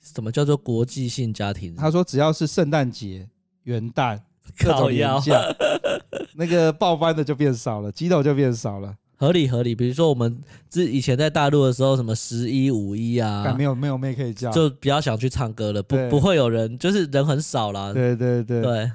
[0.01, 1.76] 什么叫做国际性家庭日？
[1.76, 3.28] 他说只要是圣诞节、
[3.64, 4.20] 元旦
[4.59, 5.42] 各种年假，
[6.36, 8.94] 那个报班的就变少了，机头就变少了。
[9.16, 9.74] 合理合理。
[9.74, 10.40] 比如说我们
[10.70, 15.82] 之以前在大陆的时候，什么十一、五一啊，没有没有妹可以叫，就比较想去唱歌了。
[15.82, 17.92] 不不会有人，就是人很少啦。
[17.92, 18.90] 对对对对。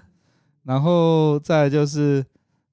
[0.63, 2.23] 然后再就是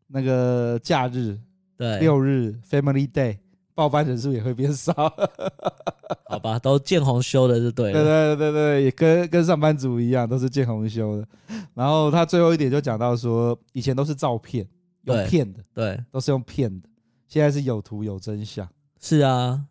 [0.07, 1.37] 那个假日，
[1.76, 3.39] 对，六日 Family Day。
[3.81, 4.93] 报班人数也会变少，
[6.28, 7.95] 好吧，都见红修的就对了。
[7.95, 11.26] 对对对对，也跟跟上班族一样，都是见红修的。
[11.72, 14.68] 然后他最后一点就讲到说，以前都是照片，
[15.05, 16.87] 用骗的，对，都是用骗的。
[17.26, 18.68] 现在是有图有真相。
[19.01, 19.64] 是啊，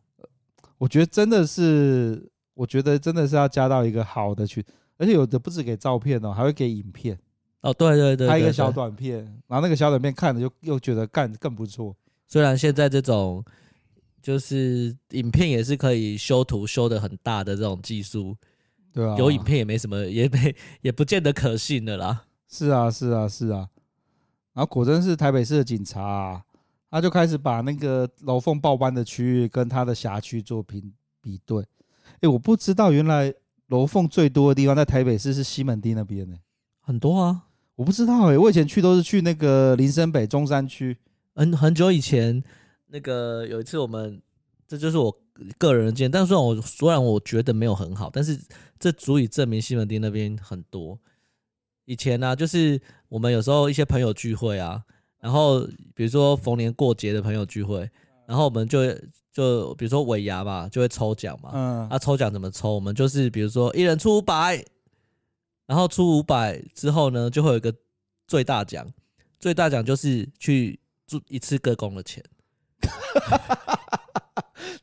[0.79, 4.63] 我觉得真的是，我觉得真的是要加到一个好的群，
[4.97, 7.15] 而且有的不止给照片哦，还会给影片。
[7.61, 11.95] 哦，对对对，拍一个小短片，然后那个小短片看着就又觉得干更不错。
[12.27, 13.45] 虽然现在这种。
[14.21, 18.35] 就是影片也是可以修图修的很大的这种技术，
[18.91, 22.25] 对啊，有影片也没什么，也没也不见得可信的啦。
[22.47, 23.69] 是啊，是啊，是啊。
[24.53, 26.41] 然后果真是台北市的警察啊，
[26.91, 30.91] 他就开始把那个楼凤报班的区域跟他的辖区做评
[31.21, 31.63] 比对。
[32.21, 33.33] 哎，我不知道原来
[33.67, 36.35] 楼凤最多的地方在台北市是西门町那边呢，
[36.81, 37.43] 很多啊，
[37.75, 40.97] 我不知道哎，我以前去都是去那个林森北中山区，
[41.35, 42.43] 很很久以前。
[42.91, 44.21] 那个有一次我们，
[44.67, 45.15] 这就是我
[45.57, 48.39] 个人的见，但虽然我虽然我觉得没有很好，但是
[48.79, 50.99] 这足以证明西门町那边很多。
[51.85, 54.83] 以前呢、啊，就是我们有时候一些朋友聚会啊，
[55.19, 55.61] 然后
[55.95, 57.89] 比如说逢年过节的朋友聚会，
[58.27, 58.79] 然后我们就
[59.31, 61.51] 就比如说尾牙嘛，就会抽奖嘛。
[61.53, 61.89] 嗯。
[61.89, 62.75] 啊，抽奖怎么抽？
[62.75, 64.63] 我们就是比如说一人出五百，
[65.65, 67.73] 然后出五百之后呢，就会有一个
[68.27, 68.87] 最大奖，
[69.39, 72.23] 最大奖就是去住一次歌工的钱。
[72.87, 73.79] 哈哈哈！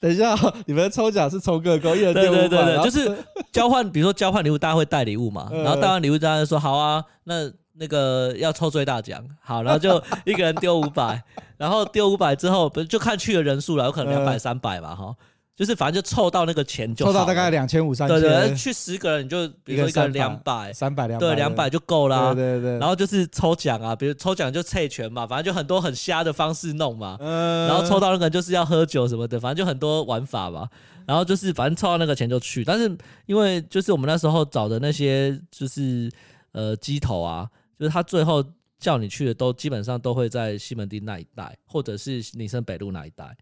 [0.00, 0.36] 等一下，
[0.66, 3.16] 你们抽奖是抽个够，一人 丢对对对对，就是
[3.52, 11.22] 交换，比如说交换礼物，大家会带礼物嘛， 然后带完礼物，大家就说好啊，那那个要抽最大奖，好，然后就一个人丢五百，
[11.56, 15.14] 然后丢五百之后，不是就看去的人数了，有可能两 百、三百嘛，哈。
[15.56, 18.20] 就是反正就凑到那个钱就，凑到大概两千五三千。
[18.20, 22.34] 对对，去十个人你就比如说一个人两百，三百两百，对两百就够啦。
[22.34, 22.78] 对对对。
[22.78, 27.16] 然后就是抽奖啊，比如抽奖就猜拳嘛，反正就很多很瞎的方式弄嘛。
[27.20, 27.66] 嗯。
[27.66, 30.68] 然后抽到那个人就是要喝酒什么的，反正就很多玩法嘛。
[31.06, 32.94] 然后就是反正凑到那个钱就去，但是
[33.24, 36.10] 因为就是我们那时候找的那些就是
[36.52, 37.48] 呃鸡头啊，
[37.78, 38.44] 就是他最后
[38.78, 43.34] 叫你去的都基本上都会在西门町那一带，或者是林森北路那一带。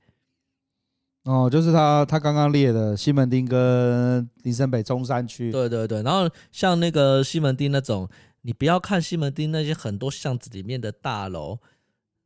[1.24, 6.02] 哦，就是他他刚刚列的西门町跟林森北中山区，对对对。
[6.02, 8.08] 然后像那个西门町那种，
[8.42, 11.58] 你不要看西门町那些很多巷子里面的大楼，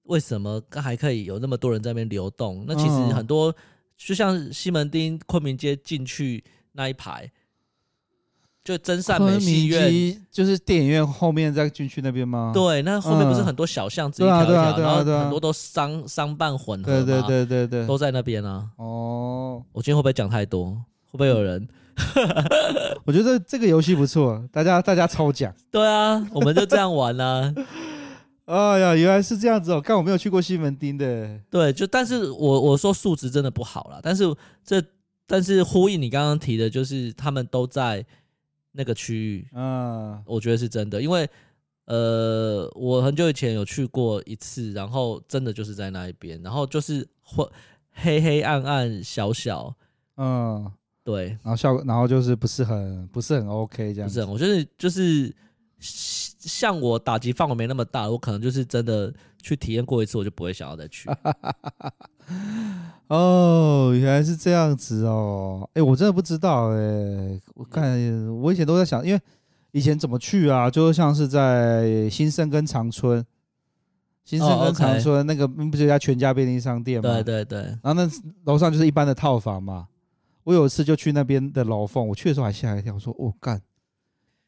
[0.03, 2.65] 为什么还可以有那么多人在那边流动？
[2.67, 3.55] 那其实很多，
[3.97, 6.43] 就像西门町昆明街进去
[6.73, 7.31] 那一排。
[8.69, 12.53] 就真善美戏院，就是电影院后面在进去那边吗？
[12.53, 18.69] 对，那后面不是很多小巷子一条一条，然后很多都商商办混合，对对对对对，都在那边啊。
[18.77, 20.73] 哦，我今天会不会讲太多？
[21.07, 21.67] 会不会有人？
[23.07, 25.51] 我觉得这个游戏不错，大家大家抽奖。
[25.73, 27.51] 对啊，我们就这样玩啊。
[28.45, 29.81] 哎呀，原来是这样子哦！
[29.81, 31.41] 刚我没有去过西门町的。
[31.49, 34.25] 对，就但是我我说素质真的不好啦，但是
[34.63, 34.83] 这
[35.27, 38.05] 但是呼应你刚刚提的，就是他们都在。
[38.79, 39.49] 那个区域。
[39.53, 41.29] 嗯，我觉得是真的，因为
[41.87, 47.45] 呃，我很久以前有去过一次，然后真的就是在那一边，然后就是灰
[47.91, 49.75] 黑黑暗暗小小，
[50.17, 50.71] 嗯，
[51.03, 54.21] 对，然后效果，然后就是不是很不是很 OK 这样子。
[54.21, 55.35] 不是，我觉得就是
[55.81, 59.13] 像我打击范围没那么大，我可能就是真的
[59.43, 61.09] 去体验过一次，我就不会想要再去。
[63.09, 65.69] 哦，原来是这样子哦！
[65.75, 67.41] 哎，我真的不知道哎。
[67.55, 67.99] 我看
[68.41, 69.21] 我以前都在想，因为
[69.73, 70.71] 以前怎么去啊？
[70.71, 73.25] 就像是在新生跟长春，
[74.25, 77.11] 新生跟长春那个不是有家全家便利商店吗？
[77.15, 77.61] 对对对。
[77.83, 78.11] 然后那
[78.45, 79.89] 楼上就是一般的套房嘛。
[80.45, 83.61] 我有一次就去那边的楼凤，我去的时候还吓一跳，我说：“哦，干，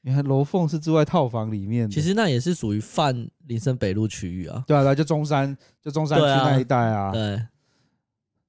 [0.02, 4.64] 原来楼凤是住在套房里面。”其实那也是属于泛林森北路区域啊。
[4.66, 7.10] 对啊，就中山，就中山区那一带啊。
[7.12, 7.42] 对。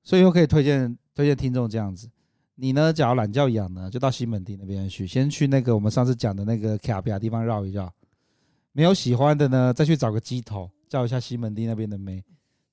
[0.04, 2.10] 所以又可以推荐推荐听众这样子，
[2.56, 7.92] 你呢，假如懒觉痒呢，就到西门町那边去，先去那个我们上次讲的那个卡比亚地方绕一绕。
[8.74, 12.24] 没有喜欢的呢，再去找个鸡头叫一下西门町那边的妹，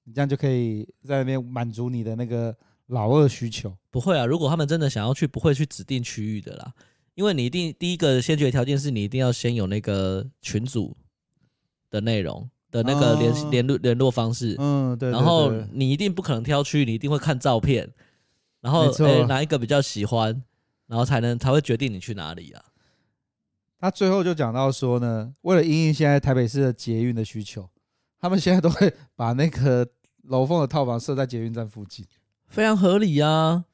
[0.05, 2.57] 你这样就可以在那边满足你的那个
[2.87, 3.77] 老二需求。
[3.91, 6.73] 不会啊，如果他们真的想要去，不会去指定区域的啦，
[7.15, 10.97] 因为你一定第一个先决条件是你一定要先有那个群组
[11.91, 12.49] 的内容。
[12.71, 17.91] 的那个联联络联络方式，嗯，对，然后你一定不可能挑区，你一定会看照片，
[18.61, 20.43] 然后诶哪一个比较喜欢，
[20.87, 22.63] 然后才能才会决定你去哪里啊。
[23.81, 27.71] 他最后就讲到说呢，为了应应现在台北市的捷运的需求，
[28.21, 29.89] 他们现在都会把那个
[30.25, 32.05] 楼凤的套房设在捷运站附近，
[32.49, 33.65] 非常合理啊，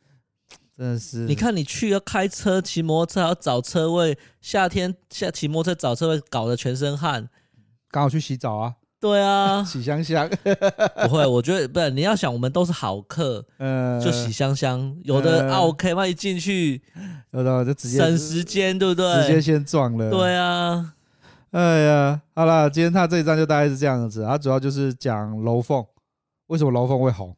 [0.76, 1.24] 真的是。
[1.24, 7.28] 你看你去要开车、骑摩托车还要找车位，夏天下骑摩托车找车位搞得全身汗，
[7.90, 8.76] 刚好去洗澡啊。
[9.04, 10.26] 对啊， 洗香香
[11.04, 11.90] 不会，我觉得不是。
[11.90, 14.96] 你要想，我们都是好客，嗯，就洗香香。
[15.04, 16.80] 有的啊 OK，万一进去，
[17.32, 19.26] 有的就直接省时间，对不对？
[19.26, 20.08] 直接先撞了。
[20.10, 20.94] 对啊，
[21.50, 24.24] 哎呀，好了，今天他这一章就大概是这样子。
[24.24, 25.84] 他主要就是讲楼凤，
[26.46, 27.36] 为什么楼凤会红？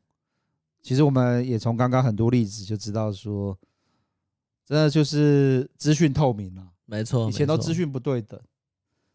[0.80, 3.58] 其实我们也从刚刚很多例子就知道说，
[4.64, 6.62] 真的就是资讯透明了。
[6.84, 8.38] 没错，以前都资讯不对等，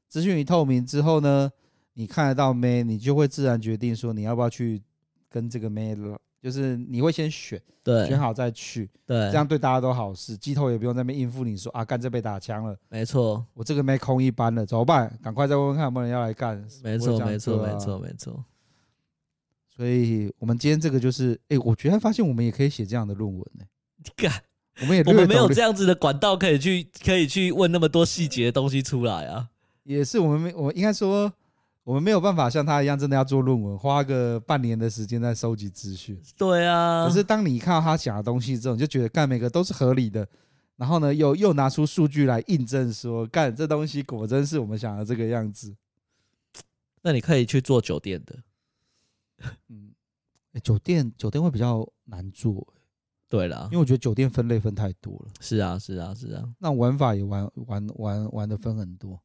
[0.09, 1.49] 资讯一透明之后呢？
[1.93, 4.81] 你看得到妹，你就会自然决定说你要不要去
[5.29, 10.35] 跟这个妹了，就是你会先选，对，选好再去，对，这样对大家都好事。
[10.37, 15.15] 鸡头也不用在那边应付你说啊，干这被打枪了，没错，我这个没空一班了，怎么办？
[15.21, 16.57] 赶快再问问看有没有人要来干。
[16.83, 18.45] 没错，没错，没错，没错。
[19.75, 23.65] 所以我们今天这个就是，哎，我居然发现我们也可以写这样的论文呢。
[23.97, 24.41] 你看，
[24.81, 29.49] 我们也我们没有这样子的管道可以去可以去问那么多细节的东西出来啊。
[29.83, 31.31] 也是我们没，我应该说。
[31.83, 36.21] 我们没有办法像他一样，真的要做论文，花个半年的时间在收集资讯。
[36.37, 37.07] 对啊。
[37.07, 40.27] 可是当你看到他讲的东西之后，你就觉得干每个都是合理的。
[40.77, 45.75] 然后呢，又又拿出数据来印证说，干这东西果真是我们想的这个样子。
[47.01, 48.35] 那你可以去做酒店的。
[49.69, 49.91] 嗯，
[50.63, 52.67] 酒店酒店会比较难做。
[53.27, 55.31] 对了，因为我觉得酒店分类分太多了。
[55.39, 56.43] 是啊，是啊，是啊。
[56.59, 59.19] 那玩法也玩玩玩玩的分很多。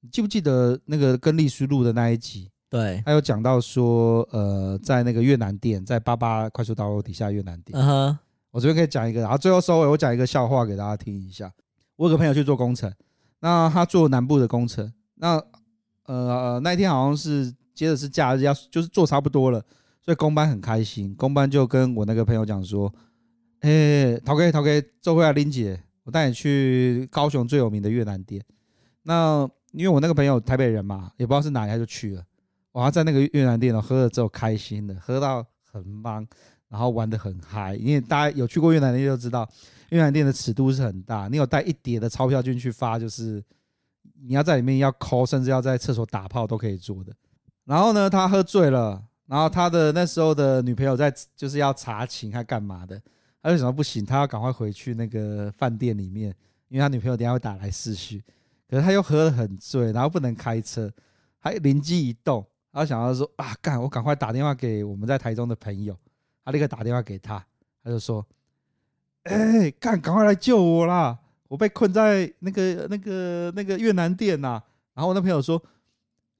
[0.00, 2.50] 你记不记得那个跟丽书录的那一集？
[2.70, 7.78] 对，他有讲到说，呃，在那个越南店，在八八快速道路底下越南店。
[7.78, 8.18] 嗯哼，
[8.50, 11.50] 我这边可以讲一个，然后最后收尾，我讲一个笑话给大家听一下。
[11.96, 12.92] 我有个朋友去做工程，
[13.40, 15.42] 那他做南部的工程，那
[16.04, 19.60] 呃那一天好像是接着是假日，要就是做差不多了，
[20.00, 22.92] 所以工班很开心，工班就跟我那个朋友讲说，
[23.60, 24.70] 哎，陶哥陶哥，
[25.00, 28.44] 周慧啊，林姐，我带你去高雄最有名的越南店。
[29.02, 32.24] 那因为我那个朋友台北人嘛，也不知道是哪里，他就去了。
[32.72, 36.26] 哇，在那个越南店呢，喝了之后开心的，喝到很茫，
[36.68, 37.74] 然后玩得很嗨。
[37.74, 39.48] 因为大家有去过越南店就知道，
[39.90, 41.28] 越南店的尺度是很大。
[41.28, 43.42] 你有带一叠的钞票进去发，就是
[44.26, 47.12] 你要在里面要抠，甚至要在厕所打炮都可以做的。
[47.64, 53.00] 然后呢，他喝醉了，然后他的那时候的女朋友在就是要查寝还干嘛的，
[53.42, 56.34] 他就想说不行，他要赶快回去那个饭店里面，
[56.68, 58.22] 因为他女朋友等下会打来视讯。
[58.68, 60.92] 可是他又喝得很醉，然后不能开车，
[61.38, 65.96] 还灵机一动，他想要说啊，干，我赶快打电话给我们在台中的朋友，
[66.44, 67.42] 他立刻打电话给他，
[67.82, 68.26] 他就说，
[69.22, 74.64] 哎、欸，干，赶快来救我啦，我被困在那个那个那个越南店呐、啊。
[74.94, 75.62] 然后我那朋友说，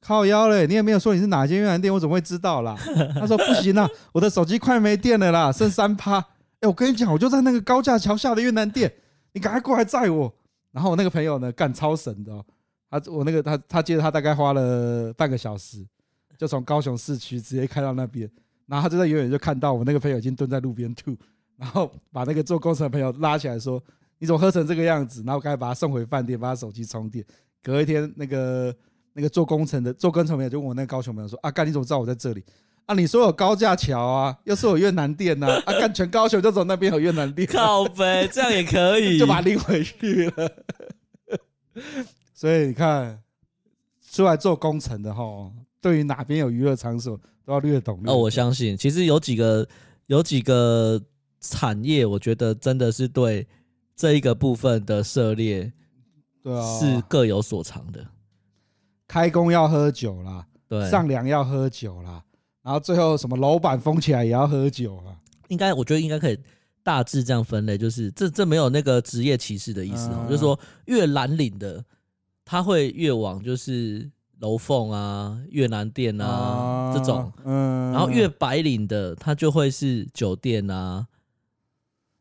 [0.00, 2.76] 靠腰嘞，你也没有说你是哪间越南店，我怎么会知道啦？
[3.14, 6.18] 他说不行啦， 我的手机快没电了啦，剩三趴。
[6.60, 8.92] 哎，我跟你讲，我就在那个高架桥下的越南店，
[9.32, 10.34] 你赶快过来载我。
[10.72, 12.44] 然后我那个朋友呢，干超神的哦，
[12.90, 15.84] 他我那个他他接着他大概花了半个小时，
[16.36, 18.30] 就从高雄市区直接开到那边，
[18.66, 21.16] 然后他就在远远就看到我那个朋友已经蹲在路边吐，
[21.56, 23.82] 然后把那个做工程的朋友拉起来说
[24.18, 25.22] ：“你怎么喝成这个样子？
[25.24, 27.24] 然后赶紧把他送回饭店，把他手机充电。
[27.62, 28.74] 隔一天，那个
[29.14, 32.44] 那个做工程的做工程朋友就问我那个高雄朋友说：“啊，干你怎么知道我在这里？
[32.88, 40.50] 啊，你说有高架桥啊，又是有越南店呐， 啊，干、啊、全高雄就走那边有越南店，靠呗，这样也可以， 就把它拎回去了。
[42.32, 43.22] 所以你看，
[44.10, 48.14] 出来做工程的哈，对于哪边有娱乐场所都要略懂，略懂。
[48.14, 49.68] 哦，我相信，其实有几个
[50.06, 51.00] 有几个
[51.40, 53.46] 产业，我觉得真的是对。
[53.94, 55.72] 这一个部分的涉猎，
[56.40, 58.06] 对啊，是各有所长的。
[59.08, 62.22] 开工要喝酒啦，对，上梁要喝酒啦，
[62.62, 65.16] 然后最后什么楼板封起来也要喝酒啊。
[65.48, 66.38] 应该，我觉得应该可以
[66.82, 71.84] 大致这样分类，就是这这没有那个职业歧视的意思哦，就是说越蓝领的，
[72.44, 81.06] 他会越往就是楼凤啊、越南店啊这种，嗯，然后越白领的，他就会是酒店啊。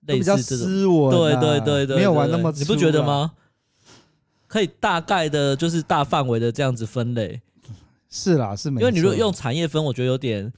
[0.07, 3.33] 类似这种，对对对对，没有玩那么，你不觉得吗？
[4.47, 7.41] 可以大概的，就是大范围的这样子分类。
[8.10, 8.88] 是啦，是没错。
[8.88, 10.51] 因为你如果用产业分，我觉得有点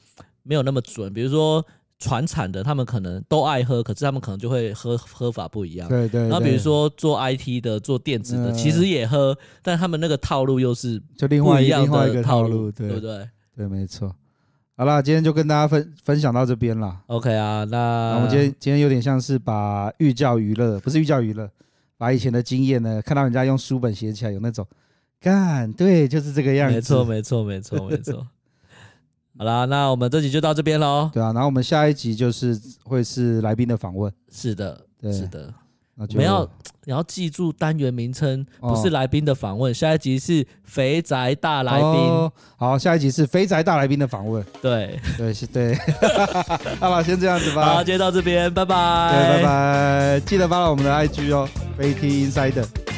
[0.44, 1.14] 没有那么准。
[1.14, 1.66] 比如说
[1.98, 5.90] 传产的，他们可能都爱喝，可是他们可能就会喝喝法不一样。
[5.90, 6.22] 对对。
[6.22, 13.28] 然后比如说做 IT 的、做电子的，其实也喝，但他们那个套路又是就另外一样的套路，对不对？
[13.56, 14.16] 对，没错。
[14.78, 17.02] 好啦，今天就跟大家分分享到这边啦。
[17.08, 21.52] OK 啊，那，那我们今天今天有点像是把寓教于乐，不是寓教于乐，
[21.98, 24.66] 把以前的经验呢，看到人家用书本写起来，有那种
[25.22, 26.76] 干，对，就是这个样子。
[26.76, 28.26] 没错，没错，没错，没错。
[29.38, 31.10] 好啦，那我们这集就到这边喽。
[31.14, 34.12] 对啊，然后我们下一集就是会是来宾的访问。
[34.32, 35.54] 是的，对，是的。
[35.96, 36.50] 我们要
[36.86, 39.74] 你要记住单元名称，不是来宾的访问。
[39.74, 42.32] 下一集是肥宅大来宾。
[42.56, 44.42] 好，下一集是肥宅大来宾的访问。
[44.62, 45.76] 对对是对。
[46.80, 47.66] 好了，先这样子吧。
[47.66, 49.12] 好，今天到这边，拜拜。
[49.12, 50.20] 对，拜拜。
[50.22, 52.89] 记得发到我们的 IG 哦，飞 T Insider。